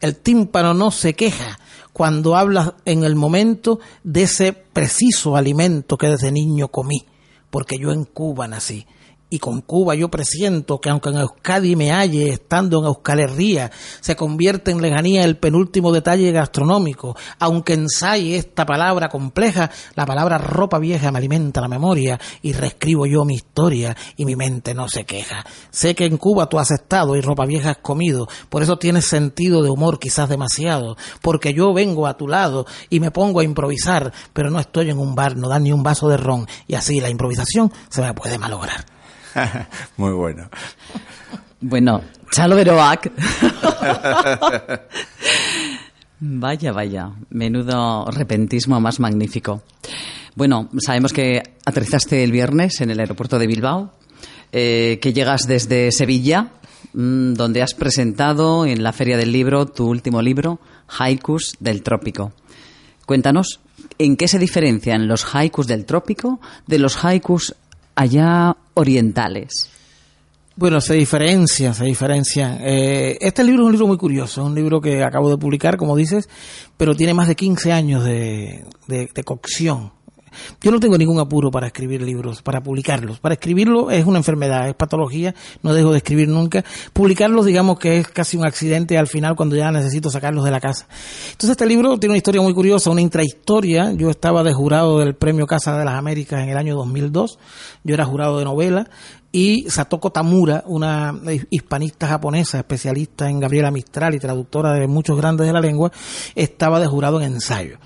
[0.00, 1.58] El tímpano no se queja
[1.92, 7.06] cuando hablas en el momento de ese preciso alimento que desde niño comí,
[7.50, 8.86] porque yo en Cuba nací.
[9.32, 13.70] Y con Cuba yo presiento que aunque en Euskadi me halle estando en Euskal Herria,
[14.00, 17.16] se convierte en lejanía el penúltimo detalle gastronómico.
[17.38, 23.06] Aunque ensaye esta palabra compleja, la palabra ropa vieja me alimenta la memoria y reescribo
[23.06, 25.44] yo mi historia y mi mente no se queja.
[25.70, 29.06] Sé que en Cuba tú has estado y ropa vieja has comido, por eso tienes
[29.06, 33.44] sentido de humor quizás demasiado, porque yo vengo a tu lado y me pongo a
[33.44, 36.74] improvisar, pero no estoy en un bar, no dan ni un vaso de ron y
[36.74, 38.99] así la improvisación se me puede malograr.
[39.96, 40.48] Muy bueno.
[41.60, 43.10] Bueno, Chalo Beroac.
[46.20, 47.10] vaya, vaya.
[47.30, 49.62] Menudo repentismo más magnífico.
[50.34, 53.92] Bueno, sabemos que aterrizaste el viernes en el aeropuerto de Bilbao,
[54.52, 56.52] eh, que llegas desde Sevilla,
[56.94, 60.60] mm, donde has presentado en la Feria del Libro tu último libro,
[60.98, 62.32] Haikus del Trópico.
[63.06, 63.58] Cuéntanos,
[63.98, 67.56] ¿en qué se diferencian los haikus del trópico de los haikus
[68.00, 69.68] allá orientales?
[70.56, 72.58] Bueno, se diferencia, se diferencia.
[72.62, 75.96] Eh, este libro es un libro muy curioso, un libro que acabo de publicar, como
[75.96, 76.28] dices,
[76.76, 79.92] pero tiene más de 15 años de, de, de cocción.
[80.60, 83.20] Yo no tengo ningún apuro para escribir libros, para publicarlos.
[83.20, 86.64] Para escribirlo es una enfermedad, es patología, no dejo de escribir nunca.
[86.92, 90.60] Publicarlos, digamos que es casi un accidente al final cuando ya necesito sacarlos de la
[90.60, 90.86] casa.
[91.32, 93.92] Entonces este libro tiene una historia muy curiosa, una intrahistoria.
[93.92, 97.38] Yo estaba de jurado del Premio Casa de las Américas en el año 2002.
[97.84, 98.88] Yo era jurado de novela
[99.32, 101.14] y Satoko Tamura, una
[101.50, 105.92] hispanista japonesa, especialista en Gabriela Mistral y traductora de muchos grandes de la lengua,
[106.34, 107.78] estaba de jurado en ensayo.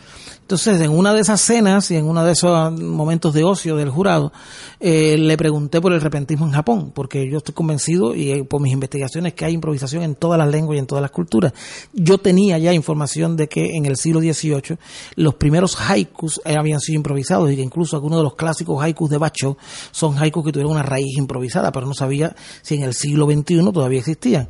[0.45, 3.89] Entonces, en una de esas cenas y en uno de esos momentos de ocio del
[3.89, 4.31] jurado,
[4.79, 8.61] eh, le pregunté por el repentismo en Japón, porque yo estoy convencido y eh, por
[8.61, 11.55] mis investigaciones que hay improvisación en todas las lenguas y en todas las culturas.
[11.95, 14.77] Yo tenía ya información de que en el siglo XVIII
[15.17, 19.09] los primeros haikus eh, habían sido improvisados y que incluso algunos de los clásicos haikus
[19.09, 19.57] de Bacho
[19.93, 23.73] son haikus que tuvieron una raíz improvisada, pero no sabía si en el siglo XXI
[23.73, 24.49] todavía existían.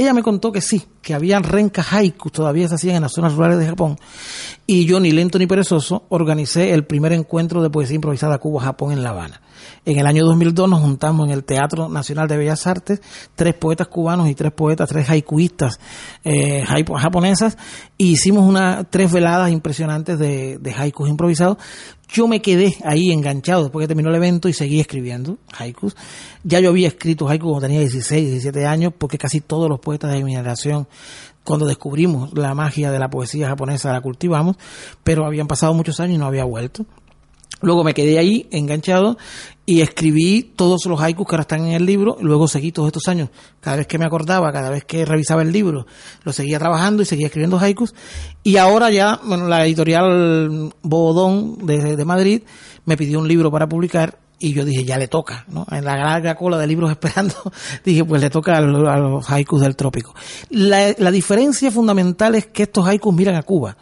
[0.00, 3.34] Ella me contó que sí, que habían rencas haikus, todavía se hacían en las zonas
[3.34, 3.98] rurales de Japón.
[4.66, 9.02] Y yo, ni lento ni perezoso, organicé el primer encuentro de poesía improvisada Cuba-Japón en
[9.02, 9.42] La Habana.
[9.84, 13.02] En el año 2002 nos juntamos en el Teatro Nacional de Bellas Artes,
[13.34, 15.78] tres poetas cubanos y tres poetas, tres haikuistas
[16.24, 17.58] eh, japonesas,
[17.98, 21.58] y hicimos una, tres veladas impresionantes de, de haikus improvisados.
[22.12, 25.94] Yo me quedé ahí enganchado después que terminó el evento y seguí escribiendo haikus.
[26.42, 30.12] Ya yo había escrito haikus cuando tenía 16, 17 años, porque casi todos los poetas
[30.12, 30.88] de mi generación,
[31.44, 34.56] cuando descubrimos la magia de la poesía japonesa, la cultivamos,
[35.04, 36.84] pero habían pasado muchos años y no había vuelto.
[37.62, 39.18] Luego me quedé ahí enganchado
[39.70, 42.16] y escribí todos los haikus que ahora están en el libro.
[42.20, 43.28] Luego seguí todos estos años.
[43.60, 45.86] Cada vez que me acordaba, cada vez que revisaba el libro,
[46.24, 47.94] lo seguía trabajando y seguía escribiendo haikus.
[48.42, 52.42] Y ahora ya, bueno, la editorial Bodón de, de Madrid
[52.84, 55.66] me pidió un libro para publicar y yo dije, ya le toca, ¿no?
[55.70, 57.34] En la larga cola de libros esperando,
[57.84, 60.14] dije, pues le toca a los, a los haikus del trópico.
[60.48, 63.76] La, la diferencia fundamental es que estos haikus miran a Cuba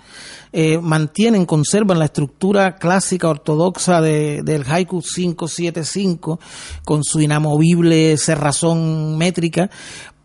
[0.52, 6.40] eh, mantienen, conservan la estructura clásica ortodoxa de, del haiku 575
[6.84, 9.70] con su inamovible cerrazón métrica,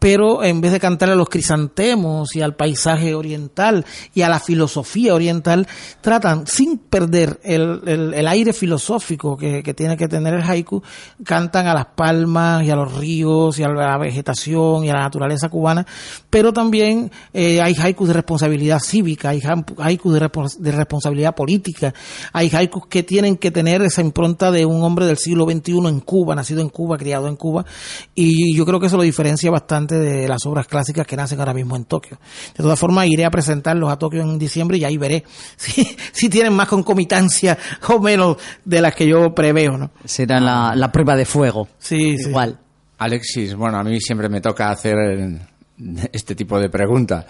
[0.04, 4.42] pero en vez de cantar a los crisantemos y al paisaje oriental y a la
[4.42, 5.66] filosofía oriental,
[6.02, 7.80] tratan, sin perder el,
[8.14, 10.84] el, aire filosófico que, que, tiene que tener el haiku,
[11.24, 15.04] cantan a las palmas y a los ríos y a la vegetación y a la
[15.04, 15.88] naturaleza cubana,
[16.30, 19.42] pero también eh, hay haikus de responsabilidad cívica, hay
[19.78, 20.30] haikus de,
[20.60, 21.94] de, responsabilidad política,
[22.34, 26.02] hay haikus que tienen que tener esa impronta de un hombre del siglo XXI en
[26.02, 27.66] Cuba, nacido en Cuba, criado en Cuba,
[28.14, 31.54] y yo creo que eso lo diferencia bastante de las obras clásicas que nacen ahora
[31.54, 32.18] mismo en Tokio.
[32.56, 35.24] De todas formas, iré a presentarlos a Tokio en diciembre y ahí veré
[35.56, 37.58] si, si tienen más concomitancia
[37.90, 39.92] o menos de las que yo preveo, ¿no?
[40.06, 41.68] Será la, la prueba de fuego.
[41.80, 42.52] Sí, Igual.
[42.52, 42.58] Sí.
[43.00, 44.96] Alexis, bueno, a mí siempre me toca hacer
[46.12, 47.26] este tipo de preguntas.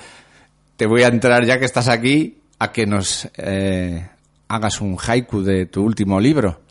[0.75, 4.07] Te voy a entrar, ya que estás aquí, a que nos eh,
[4.47, 6.61] hagas un haiku de tu último libro.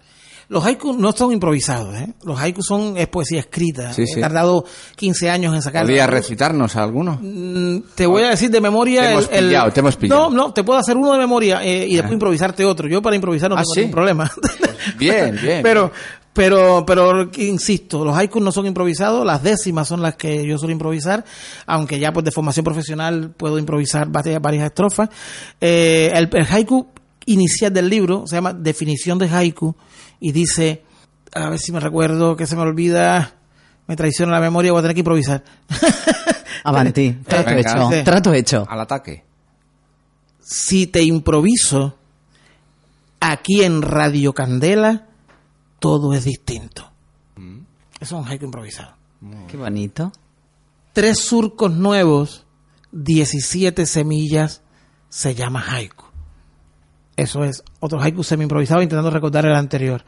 [0.53, 2.13] Los haikus no son improvisados, ¿eh?
[2.25, 3.91] Los haikus son es poesía escrita.
[3.95, 4.19] Sí, sí.
[4.19, 5.85] He tardado 15 años en sacar.
[5.85, 7.19] ¿Podrías recitarnos alguno?
[7.23, 9.01] Mm, te voy a decir de memoria.
[9.01, 9.73] Te hemos el, pillado, el...
[9.73, 10.29] te hemos pillado.
[10.29, 12.15] No, no, te puedo hacer uno de memoria eh, y después ah.
[12.17, 12.87] improvisarte otro.
[12.87, 13.81] Yo para improvisar no ¿Ah, tengo sí?
[13.81, 14.31] ningún problema.
[14.35, 15.63] Pues bien, bien.
[15.63, 15.91] Pero,
[16.35, 20.73] pero, pero, insisto, los haikus no son improvisados, las décimas son las que yo suelo
[20.73, 21.25] improvisar,
[21.65, 25.09] aunque ya pues de formación profesional puedo improvisar varias, varias estrofas.
[25.63, 26.89] Eh, el, el haiku
[27.25, 29.75] inicial del libro se llama Definición de haiku
[30.23, 30.85] y dice,
[31.35, 33.35] a ver si me recuerdo, que se me olvida,
[33.89, 35.43] me traiciona la memoria, voy a tener que improvisar.
[36.65, 38.05] Avanti, trato Venga, hecho, sí.
[38.05, 38.65] trato hecho.
[38.69, 39.25] Al ataque.
[40.41, 41.99] Si te improviso,
[43.19, 45.09] aquí en Radio Candela,
[45.81, 46.89] todo es distinto.
[47.99, 48.95] Eso es un haiku improvisado.
[49.49, 50.13] Qué bonito.
[50.93, 52.47] Tres surcos nuevos,
[52.93, 54.63] 17 semillas,
[55.09, 56.02] se llama haiku.
[57.17, 60.05] Eso es otro haiku semi improvisado intentando recordar el anterior.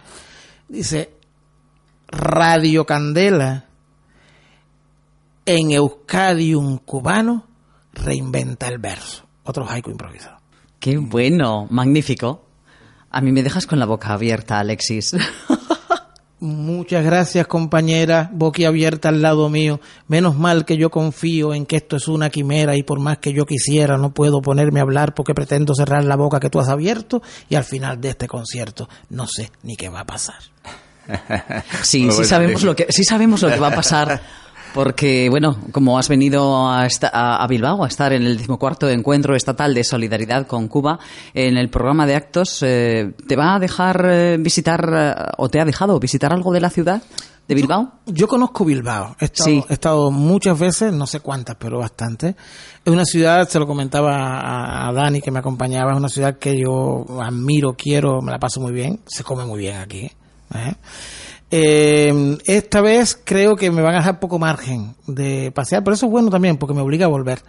[0.68, 1.14] Dice,
[2.08, 3.66] Radio Candela,
[5.46, 7.46] en Euskadi un cubano
[7.92, 9.26] reinventa el verso.
[9.44, 10.38] Otro haiku improvisado.
[10.80, 12.44] Qué bueno, magnífico.
[13.10, 15.14] A mí me dejas con la boca abierta, Alexis.
[16.44, 19.80] Muchas gracias, compañera, boca abierta al lado mío.
[20.08, 23.32] Menos mal que yo confío en que esto es una quimera y por más que
[23.32, 26.68] yo quisiera no puedo ponerme a hablar porque pretendo cerrar la boca que tú has
[26.68, 30.36] abierto y al final de este concierto no sé ni qué va a pasar.
[31.82, 34.20] Sí, sí sabemos lo que sí sabemos lo que va a pasar.
[34.74, 39.36] Porque, bueno, como has venido a, esta- a- Bilbao a estar en el decimocuarto encuentro
[39.36, 40.98] estatal de solidaridad con Cuba,
[41.32, 45.60] en el programa de actos, eh, ¿te va a dejar eh, visitar eh, o te
[45.60, 47.00] ha dejado visitar algo de la ciudad
[47.46, 47.92] de Bilbao?
[48.06, 49.14] Yo conozco Bilbao.
[49.20, 49.64] He estado, Sí.
[49.68, 52.34] he estado muchas veces, no sé cuántas, pero bastante.
[52.84, 56.36] Es una ciudad, se lo comentaba a, a Dani que me acompañaba, es una ciudad
[56.36, 58.98] que yo admiro, quiero, me la paso muy bien.
[59.06, 60.10] Se come muy bien aquí.
[60.54, 60.74] ¿eh?
[61.50, 66.06] Eh, esta vez creo que me van a dejar poco margen de pasear, pero eso
[66.06, 67.40] es bueno también porque me obliga a volver.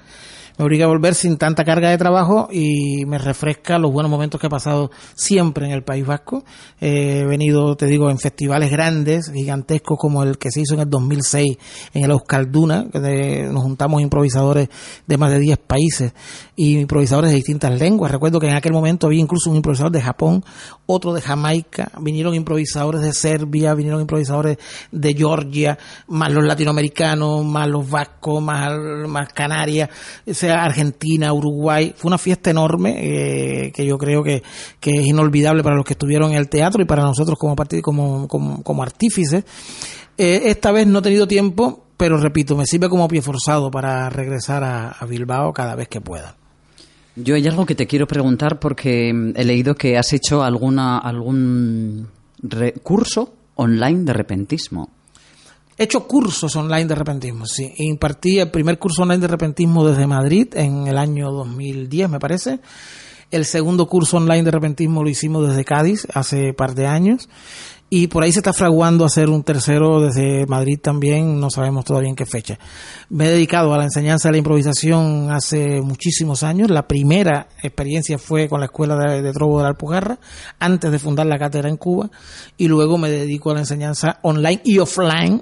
[0.58, 4.40] Me obliga a volver sin tanta carga de trabajo y me refresca los buenos momentos
[4.40, 6.46] que he pasado siempre en el País Vasco.
[6.80, 10.80] Eh, he venido, te digo, en festivales grandes, gigantescos como el que se hizo en
[10.80, 11.58] el 2006
[11.94, 14.70] en el Euskalduna, que nos juntamos improvisadores
[15.06, 16.14] de más de 10 países
[16.56, 18.12] y improvisadores de distintas lenguas.
[18.12, 20.42] Recuerdo que en aquel momento había incluso un improvisador de Japón,
[20.86, 24.58] otro de Jamaica, vinieron improvisadores de Serbia, vinieron improvisadores
[24.92, 25.78] de Georgia,
[26.08, 28.72] más los latinoamericanos, más los vascos, más,
[29.08, 29.90] más Canarias,
[30.52, 31.94] Argentina, Uruguay.
[31.96, 34.44] Fue una fiesta enorme eh, que yo creo que,
[34.82, 39.44] es inolvidable para los que estuvieron en el teatro y para nosotros como, como, artífices.
[40.18, 44.10] Eh, esta vez no he tenido tiempo, pero repito, me sirve como pie forzado para
[44.10, 46.36] regresar a, a Bilbao cada vez que pueda.
[47.16, 50.98] Yo hay algo que te quiero preguntar porque mm, he leído que has hecho alguna
[50.98, 52.10] algún
[52.44, 54.90] re- curso online de repentismo.
[55.78, 57.74] He hecho cursos online de repentismo, sí.
[57.78, 62.60] Impartí el primer curso online de repentismo desde Madrid en el año 2010, me parece.
[63.30, 67.28] El segundo curso online de repentismo lo hicimos desde Cádiz hace par de años.
[67.88, 72.10] Y por ahí se está fraguando hacer un tercero desde Madrid también, no sabemos todavía
[72.10, 72.58] en qué fecha.
[73.10, 76.72] Me he dedicado a la enseñanza de la improvisación hace muchísimos años.
[76.72, 80.18] La primera experiencia fue con la Escuela de, de Trobo de la Alpujarra,
[80.58, 82.10] antes de fundar la cátedra en Cuba.
[82.58, 85.40] Y luego me dedico a la enseñanza online y offline,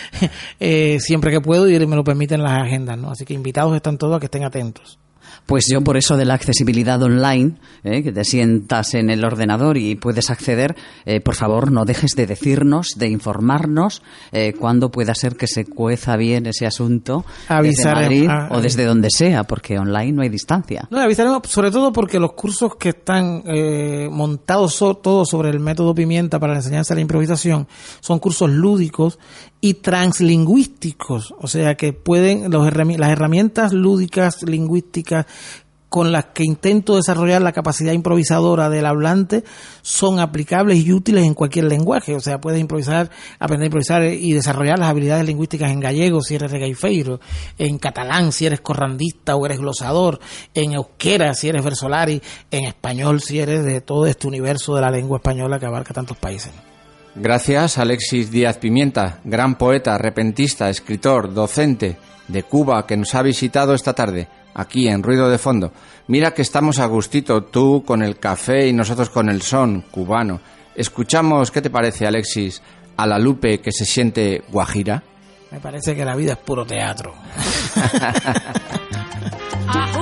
[0.60, 2.96] eh, siempre que puedo y me lo permiten las agendas.
[2.96, 3.10] ¿no?
[3.10, 4.98] Así que invitados están todos a que estén atentos.
[5.46, 8.02] Pues yo por eso de la accesibilidad online, ¿eh?
[8.02, 12.26] que te sientas en el ordenador y puedes acceder, eh, por favor no dejes de
[12.26, 18.28] decirnos, de informarnos eh, cuándo pueda ser que se cueza bien ese asunto desde Madrid
[18.30, 20.86] ah, o desde donde sea, porque online no hay distancia.
[20.90, 23.42] No, avisaremos sobre todo porque los cursos que están
[24.10, 27.66] montados so- todos sobre el método pimienta para la enseñanza de la improvisación
[28.00, 29.18] son cursos lúdicos
[29.64, 35.26] y translingüísticos, o sea que pueden los las herramientas lúdicas lingüísticas
[35.88, 39.44] con las que intento desarrollar la capacidad improvisadora del hablante
[39.82, 42.16] son aplicables y útiles en cualquier lenguaje.
[42.16, 46.34] O sea, puedes improvisar, aprender a improvisar y desarrollar las habilidades lingüísticas en gallego si
[46.34, 47.20] eres regaifeiro,
[47.58, 50.18] en catalán si eres corrandista o eres glosador,
[50.54, 54.90] en euskera si eres versolari, en español si eres de todo este universo de la
[54.90, 56.71] lengua española que abarca tantos países.
[57.14, 61.98] Gracias Alexis Díaz Pimienta, gran poeta, repentista, escritor, docente
[62.28, 65.72] de Cuba que nos ha visitado esta tarde aquí en Ruido de Fondo.
[66.08, 70.40] Mira que estamos a gustito, tú con el café y nosotros con el son cubano.
[70.74, 72.62] Escuchamos, ¿qué te parece Alexis?
[72.96, 75.02] A la Lupe que se siente guajira.
[75.50, 77.14] Me parece que la vida es puro teatro.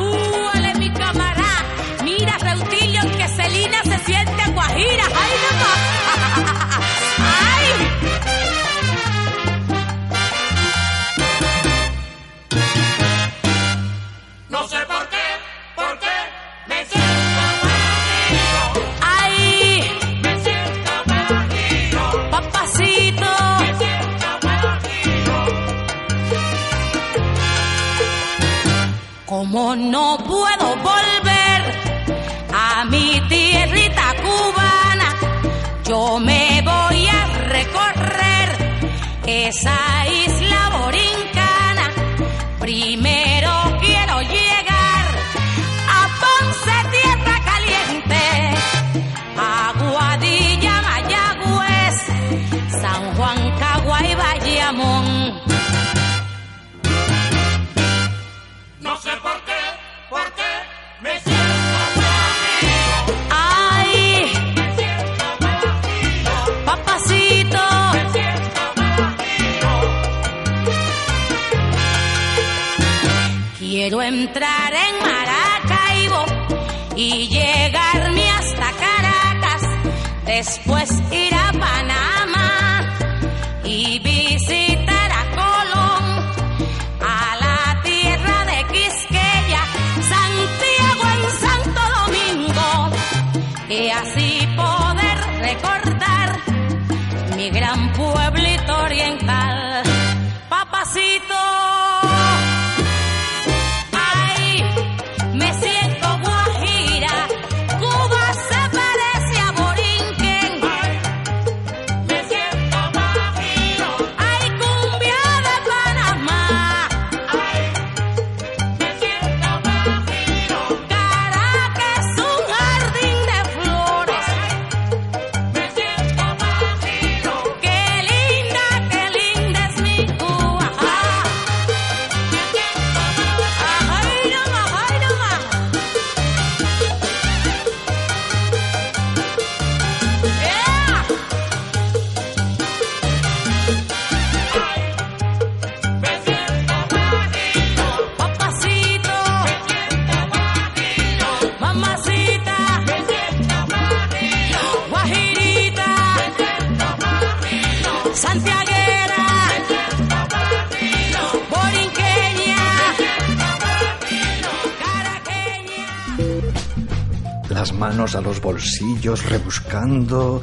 [168.60, 170.42] bolsillos rebuscando.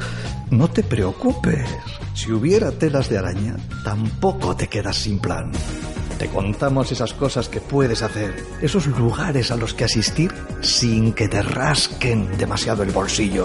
[0.50, 1.68] No te preocupes.
[2.14, 3.54] Si hubiera telas de araña,
[3.84, 5.52] tampoco te quedas sin plan.
[6.18, 11.28] Te contamos esas cosas que puedes hacer, esos lugares a los que asistir sin que
[11.28, 13.44] te rasquen demasiado el bolsillo.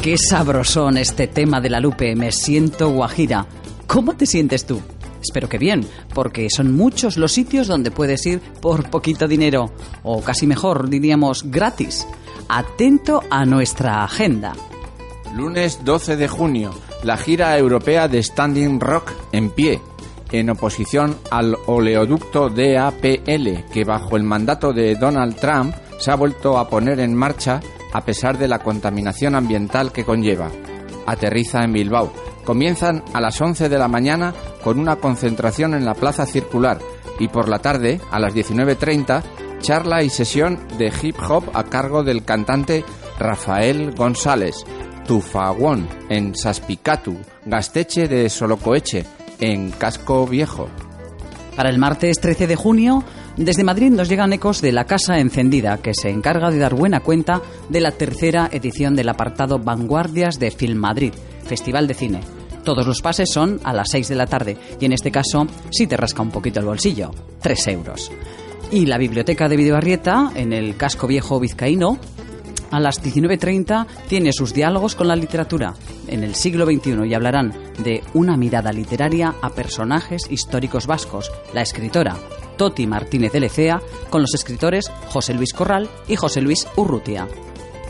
[0.00, 2.14] Qué sabrosón este tema de la Lupe.
[2.14, 3.48] Me siento guajira.
[3.88, 4.80] ¿Cómo te sientes tú?
[5.24, 9.72] Espero que bien, porque son muchos los sitios donde puedes ir por poquito dinero,
[10.02, 12.06] o casi mejor, diríamos gratis.
[12.46, 14.52] Atento a nuestra agenda.
[15.34, 19.80] Lunes 12 de junio, la gira europea de Standing Rock en pie,
[20.30, 26.58] en oposición al oleoducto DAPL, que bajo el mandato de Donald Trump se ha vuelto
[26.58, 27.62] a poner en marcha
[27.94, 30.50] a pesar de la contaminación ambiental que conlleva.
[31.06, 32.12] Aterriza en Bilbao.
[32.44, 36.78] Comienzan a las 11 de la mañana con una concentración en la Plaza Circular
[37.18, 39.22] y por la tarde, a las 19.30,
[39.60, 42.84] charla y sesión de hip hop a cargo del cantante
[43.18, 44.64] Rafael González,
[45.06, 49.04] Tufagón, en Saspicatu, Gasteche de Solocoeche,
[49.40, 50.68] en Casco Viejo.
[51.56, 53.04] Para el martes 13 de junio,
[53.36, 57.00] desde Madrid nos llegan ecos de La Casa Encendida, que se encarga de dar buena
[57.00, 61.12] cuenta de la tercera edición del apartado Vanguardias de Film Madrid,
[61.44, 62.33] Festival de Cine.
[62.64, 65.86] Todos los pases son a las 6 de la tarde y en este caso sí
[65.86, 67.10] te rasca un poquito el bolsillo,
[67.40, 68.10] 3 euros.
[68.72, 71.98] Y la Biblioteca de Videobarrieta, en el casco viejo vizcaíno,
[72.70, 75.74] a las 19.30 tiene sus diálogos con la literatura
[76.08, 81.62] en el siglo XXI y hablarán de una mirada literaria a personajes históricos vascos, la
[81.62, 82.16] escritora
[82.56, 87.28] Toti Martínez de Lecea, con los escritores José Luis Corral y José Luis Urrutia.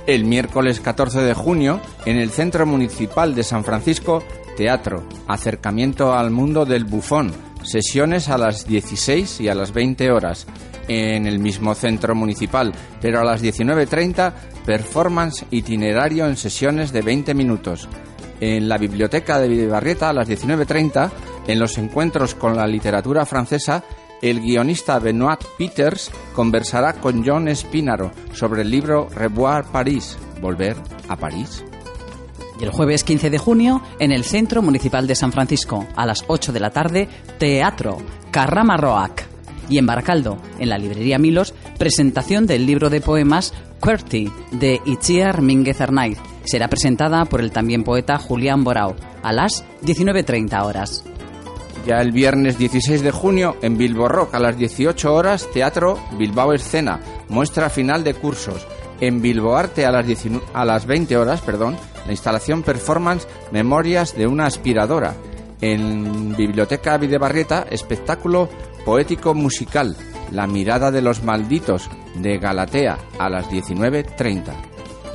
[0.07, 4.23] El miércoles 14 de junio, en el Centro Municipal de San Francisco,
[4.57, 7.33] teatro, acercamiento al mundo del bufón,
[7.63, 10.47] sesiones a las 16 y a las 20 horas
[10.89, 14.33] en el mismo centro municipal, pero a las 19.30
[14.65, 17.89] performance itinerario en sesiones de 20 minutos.
[18.41, 21.11] En la biblioteca de Videbarrieta a las 19.30,
[21.47, 23.85] en los encuentros con la literatura francesa,
[24.23, 30.77] el guionista Benoit Peters conversará con John Espínaro sobre el libro Revoir Paris, Volver
[31.09, 31.65] a París.
[32.61, 36.25] Y el jueves 15 de junio, en el Centro Municipal de San Francisco, a las
[36.29, 37.99] 8 de la tarde, Teatro,
[38.31, 39.27] Carrama Roac.
[39.69, 45.43] Y en Baracaldo, en la librería Milos, presentación del libro de poemas QWERTY de Itziar
[45.43, 46.19] Mínguez Arnaiz.
[46.45, 51.05] Será presentada por el también poeta Julián Borao, a las 19.30 horas.
[51.87, 56.55] Ya el viernes 16 de junio, en Bilbo Rock, a las 18 horas, Teatro Bilbao
[56.55, 58.67] Escena, muestra final de cursos.
[59.01, 61.77] En Bilbo Arte, a las, 19 a las 20 horas, perdón,
[62.07, 65.15] la instalación performance Memorias de una aspiradora.
[65.61, 68.49] En Biblioteca Videbarrieta, espectáculo
[68.85, 69.97] poético musical,
[70.31, 74.53] La mirada de los malditos, de Galatea, a las 19.30.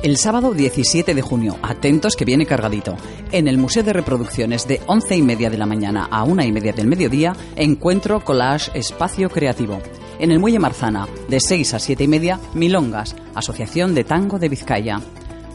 [0.02, 2.96] El sábado 17 de junio, atentos que viene cargadito.
[3.32, 6.52] En el Museo de Reproducciones de 11 y media de la mañana a una y
[6.52, 9.78] media del mediodía, encuentro Collage Espacio Creativo.
[10.18, 14.48] En el Muelle Marzana, de 6 a 7 y media, Milongas, Asociación de Tango de
[14.48, 15.00] Vizcaya.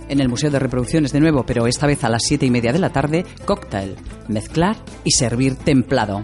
[0.10, 2.72] En el Museo de Reproducciones de nuevo, pero esta vez a las 7 y media
[2.72, 3.96] de la tarde, cóctel,
[4.28, 6.24] mezclar y servir templado.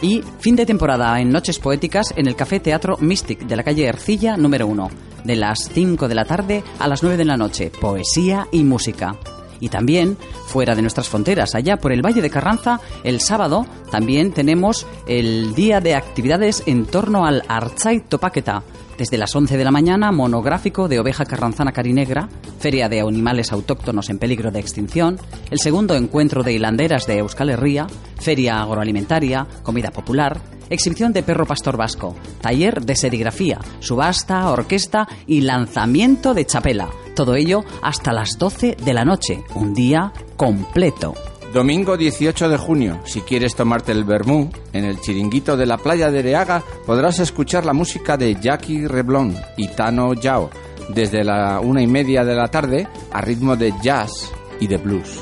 [0.00, 3.86] Y fin de temporada en Noches Poéticas en el Café Teatro Mystic de la calle
[3.86, 4.90] Ercilla número 1,
[5.24, 9.16] de las 5 de la tarde a las 9 de la noche, poesía y música.
[9.60, 14.32] Y también fuera de nuestras fronteras, allá por el Valle de Carranza, el sábado también
[14.32, 18.64] tenemos el día de actividades en torno al Archai Topaqueta.
[18.98, 22.28] Desde las 11 de la mañana, monográfico de oveja carranzana carinegra,
[22.58, 25.18] feria de animales autóctonos en peligro de extinción,
[25.50, 27.86] el segundo encuentro de hilanderas de Euskal Herria,
[28.20, 35.40] feria agroalimentaria, comida popular, exhibición de perro pastor vasco, taller de serigrafía, subasta, orquesta y
[35.40, 36.88] lanzamiento de chapela.
[37.16, 41.14] Todo ello hasta las 12 de la noche, un día completo.
[41.52, 46.10] Domingo 18 de junio, si quieres tomarte el vermú, en el chiringuito de la playa
[46.10, 50.48] de Ereaga podrás escuchar la música de Jackie Reblon y Tano Yao
[50.88, 55.20] desde la una y media de la tarde a ritmo de jazz y de blues.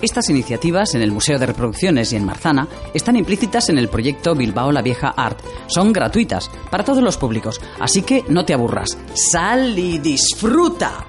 [0.00, 4.36] Estas iniciativas en el Museo de Reproducciones y en Marzana están implícitas en el proyecto
[4.36, 5.40] Bilbao la Vieja Art.
[5.66, 8.96] Son gratuitas para todos los públicos, así que no te aburras.
[9.14, 11.06] Sal y disfruta.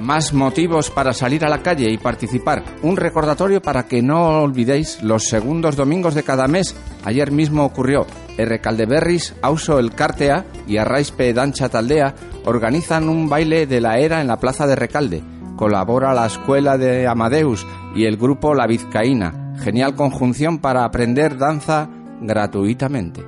[0.00, 2.64] Más motivos para salir a la calle y participar.
[2.82, 6.74] Un recordatorio para que no olvidéis los segundos domingos de cada mes.
[7.04, 8.06] Ayer mismo ocurrió.
[8.36, 8.60] R.
[8.60, 12.14] Caldeberris, Auso El Cartea y Arraispe Dancha Taldea
[12.44, 15.22] organizan un baile de la era en la plaza de Recalde.
[15.56, 17.64] Colabora la Escuela de Amadeus
[17.94, 19.54] y el grupo La Vizcaína.
[19.60, 21.88] Genial conjunción para aprender danza
[22.20, 23.24] gratuitamente.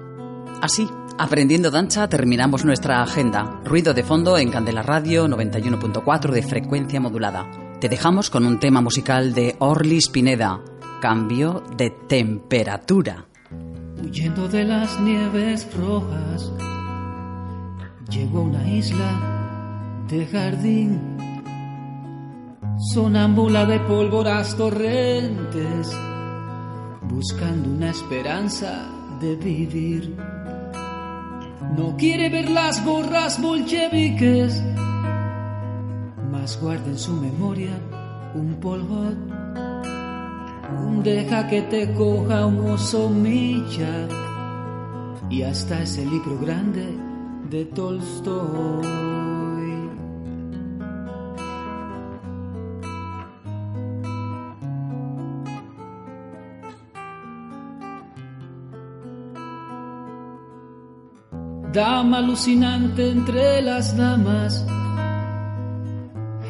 [0.60, 0.88] Así,
[1.18, 3.60] aprendiendo danza, terminamos nuestra agenda.
[3.64, 7.50] Ruido de fondo en Candela Radio 91.4 de frecuencia modulada.
[7.80, 10.60] Te dejamos con un tema musical de Orlis Pineda.
[11.00, 13.26] Cambio de temperatura.
[14.02, 16.52] Huyendo de las nieves rojas,
[18.10, 21.00] llego a una isla de jardín,
[22.92, 25.96] sonámbula de pólvoras torrentes,
[27.02, 28.86] buscando una esperanza
[29.20, 30.35] de vivir.
[31.74, 34.62] No quiere ver las gorras bolcheviques,
[36.30, 37.72] mas guarda en su memoria
[38.34, 39.16] un polvot
[40.84, 44.08] un deja que te coja un oso milla
[45.30, 46.86] y hasta ese libro grande
[47.50, 49.35] de Tolstoy.
[61.76, 64.64] Dama alucinante entre las damas,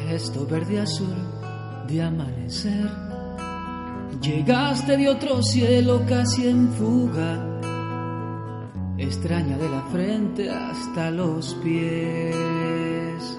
[0.07, 1.17] gesto verde azul
[1.85, 2.89] de amanecer.
[4.21, 7.59] Llegaste de otro cielo casi en fuga,
[8.97, 13.37] extraña de la frente hasta los pies.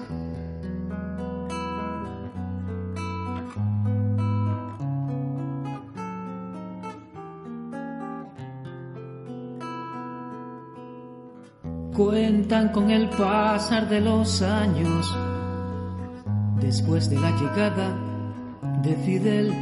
[11.99, 15.13] Cuentan con el pasar de los años,
[16.61, 17.93] después de la llegada
[18.81, 19.53] de Fidel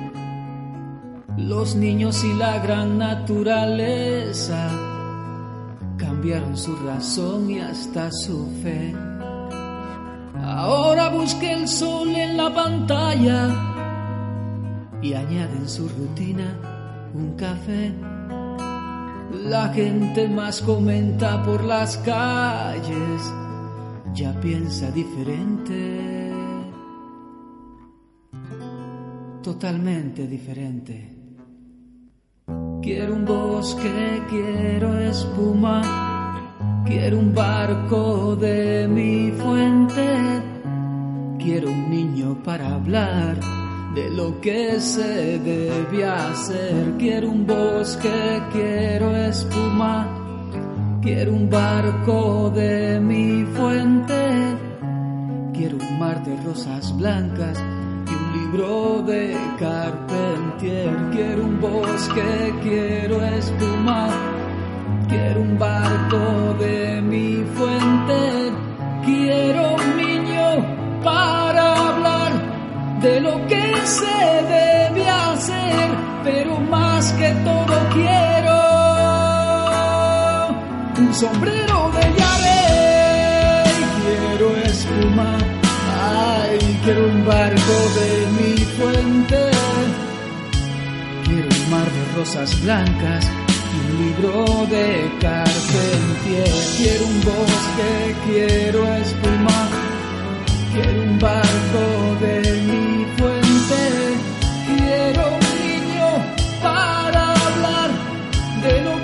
[1.36, 4.70] los niños y la gran naturaleza
[5.98, 8.94] cambiaron su razón y hasta su fe.
[10.40, 13.50] Ahora busque el sol en la pantalla
[15.02, 16.56] y añade en su rutina
[17.16, 17.92] un café.
[19.46, 23.34] La gente más comenta por las calles,
[24.14, 26.32] ya piensa diferente,
[29.44, 31.14] totalmente diferente.
[32.82, 40.18] Quiero un bosque, quiero espuma, quiero un barco de mi fuente,
[41.38, 43.38] quiero un niño para hablar
[43.98, 46.94] de lo que se debe hacer.
[47.00, 49.96] Quiero un bosque, quiero espuma,
[51.02, 54.22] quiero un barco de mi fuente,
[55.54, 57.58] quiero un mar de rosas blancas
[58.10, 60.96] y un libro de Carpentier.
[61.12, 64.10] Quiero un bosque, quiero espuma,
[65.10, 68.22] quiero un barco de mi fuente,
[69.04, 70.46] quiero un niño
[71.04, 72.17] para hablar
[73.02, 74.18] de lo que se
[74.56, 75.90] debe hacer,
[76.24, 78.58] pero más que todo quiero
[81.00, 82.60] un sombrero de llave,
[84.02, 85.38] quiero espuma.
[86.10, 89.52] Ay, quiero un barco de mi fuente.
[91.26, 93.30] Quiero un mar de rosas blancas
[93.74, 96.50] y un libro de Carpentier.
[96.78, 99.60] Quiero un bosque, quiero espuma.
[100.74, 101.86] Quiero un barco
[102.22, 102.87] de mi
[108.76, 108.97] lo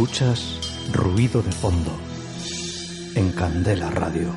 [0.00, 0.58] Escuchas
[0.94, 1.90] ruido de fondo
[3.16, 4.32] en Candela Radio.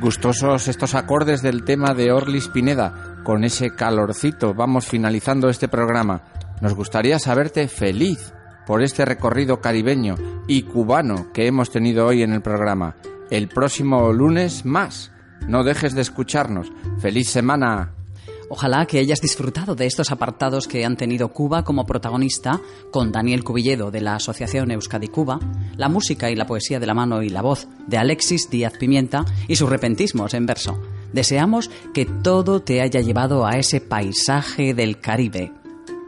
[0.00, 3.20] Gustosos estos acordes del tema de Orlis Pineda.
[3.22, 6.39] Con ese calorcito vamos finalizando este programa.
[6.60, 8.32] Nos gustaría saberte feliz
[8.66, 12.96] por este recorrido caribeño y cubano que hemos tenido hoy en el programa.
[13.30, 15.10] El próximo lunes más.
[15.48, 16.70] No dejes de escucharnos.
[17.00, 17.94] Feliz semana.
[18.52, 23.44] Ojalá que hayas disfrutado de estos apartados que han tenido Cuba como protagonista, con Daniel
[23.44, 25.38] Cubilledo de la Asociación Euskadi Cuba,
[25.76, 29.24] la música y la poesía de la mano y la voz de Alexis Díaz Pimienta
[29.46, 30.82] y sus repentismos en verso.
[31.12, 35.52] Deseamos que todo te haya llevado a ese paisaje del Caribe.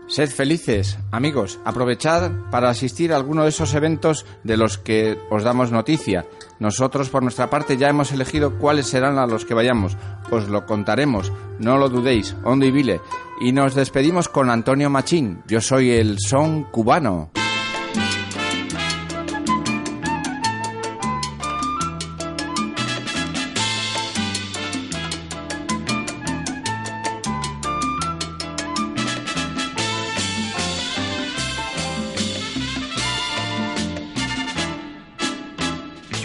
[0.09, 1.59] Sed felices, amigos.
[1.64, 6.26] Aprovechad para asistir a alguno de esos eventos de los que os damos noticia.
[6.59, 9.96] Nosotros, por nuestra parte, ya hemos elegido cuáles serán a los que vayamos.
[10.30, 13.00] Os lo contaremos, no lo dudéis, hondo y vile.
[13.40, 15.42] Y nos despedimos con Antonio Machín.
[15.46, 17.30] Yo soy el son cubano.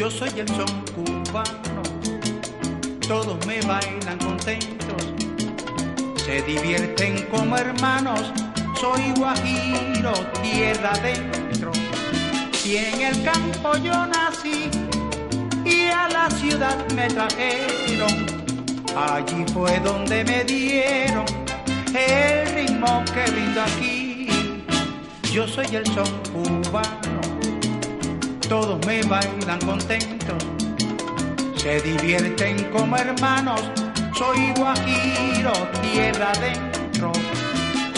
[0.08, 1.84] Yo soy el son cubano,
[3.10, 5.04] todos me bailan contentos,
[6.26, 8.32] se divierten como hermanos,
[8.80, 11.74] soy guajiro, tierra adentro.
[12.64, 14.72] Y en el campo yo nací
[15.66, 18.28] y a la ciudad me trajeron,
[18.96, 21.26] allí fue donde me dieron
[21.94, 24.30] el ritmo que rindo aquí.
[25.34, 26.97] Yo soy el son cubano
[28.50, 30.44] todos me bailan contentos,
[31.56, 33.62] se divierten como hermanos,
[34.18, 37.12] soy guajiro, tierra adentro,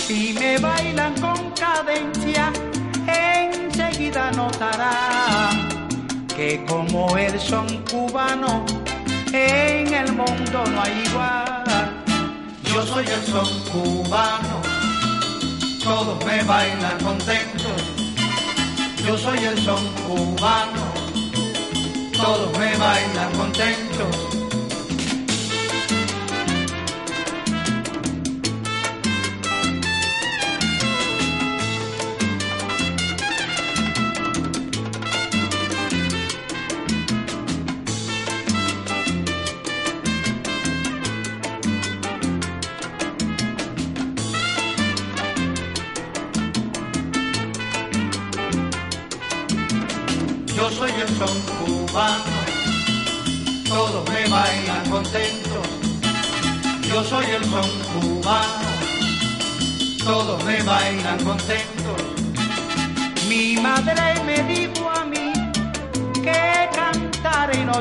[0.07, 2.51] y me bailan con cadencia,
[3.05, 5.69] enseguida notarán
[6.35, 8.65] que como el son cubano,
[9.31, 12.03] en el mundo no hay igual.
[12.63, 14.61] Yo soy el son cubano,
[15.83, 17.98] todos me bailan contentos
[19.09, 20.93] yo soy el son cubano,
[22.15, 24.28] todos me bailan contentos.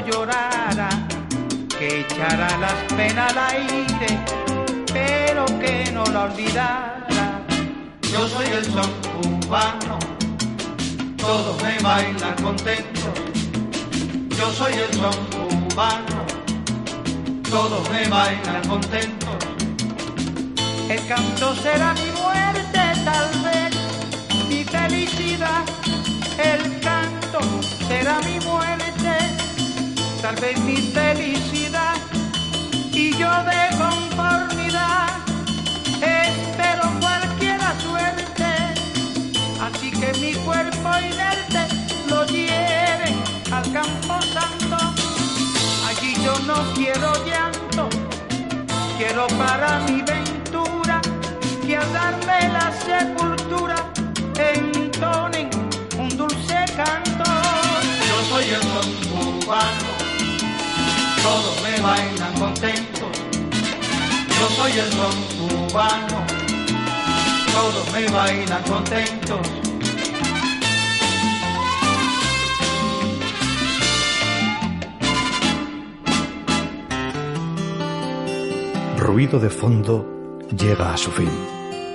[0.01, 0.88] Llorara,
[1.78, 4.24] que echara las penas al aire,
[4.92, 7.42] pero que no la olvidara.
[8.12, 8.90] Yo soy el son
[9.22, 9.99] cubano
[11.28, 13.12] todos me bailan contentos.
[14.38, 16.24] Yo soy el son cubano,
[17.51, 19.36] todos me bailan contentos.
[20.88, 23.70] El canto será mi muerte, tal vez
[24.49, 25.64] mi felicidad.
[26.42, 27.40] El canto
[27.86, 28.27] será mi
[30.28, 31.96] tal vez mi felicidad.
[32.92, 35.08] Y yo de conformidad
[36.02, 38.50] espero cualquiera suerte.
[39.66, 41.62] Así que mi cuerpo inerte
[42.10, 43.10] lo lleve
[43.50, 44.76] al campo santo.
[45.88, 47.88] Allí yo no quiero llanto,
[48.98, 51.00] quiero para mi ventura
[51.66, 53.76] que al darme la sepultura
[54.36, 55.48] entonen
[55.98, 57.24] un dulce canto.
[58.08, 59.97] Yo soy el son cubano,
[61.28, 63.12] todos me bailan contentos.
[64.38, 66.18] Yo soy el son cubano
[67.58, 69.46] todos me bailan contentos.
[78.96, 81.30] Ruido de fondo llega a su fin.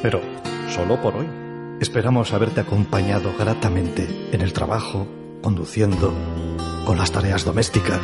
[0.01, 0.19] Pero
[0.69, 1.27] solo por hoy.
[1.79, 5.07] Esperamos haberte acompañado gratamente en el trabajo,
[5.41, 6.13] conduciendo,
[6.86, 8.01] con las tareas domésticas.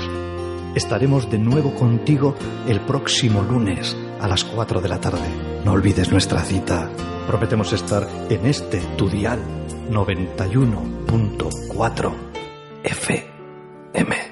[0.79, 2.33] Estaremos de nuevo contigo
[2.65, 5.27] el próximo lunes a las 4 de la tarde.
[5.65, 6.89] No olvides nuestra cita.
[7.27, 9.39] Prometemos estar en este tu dial
[9.91, 12.13] 91.4
[12.85, 14.28] FM.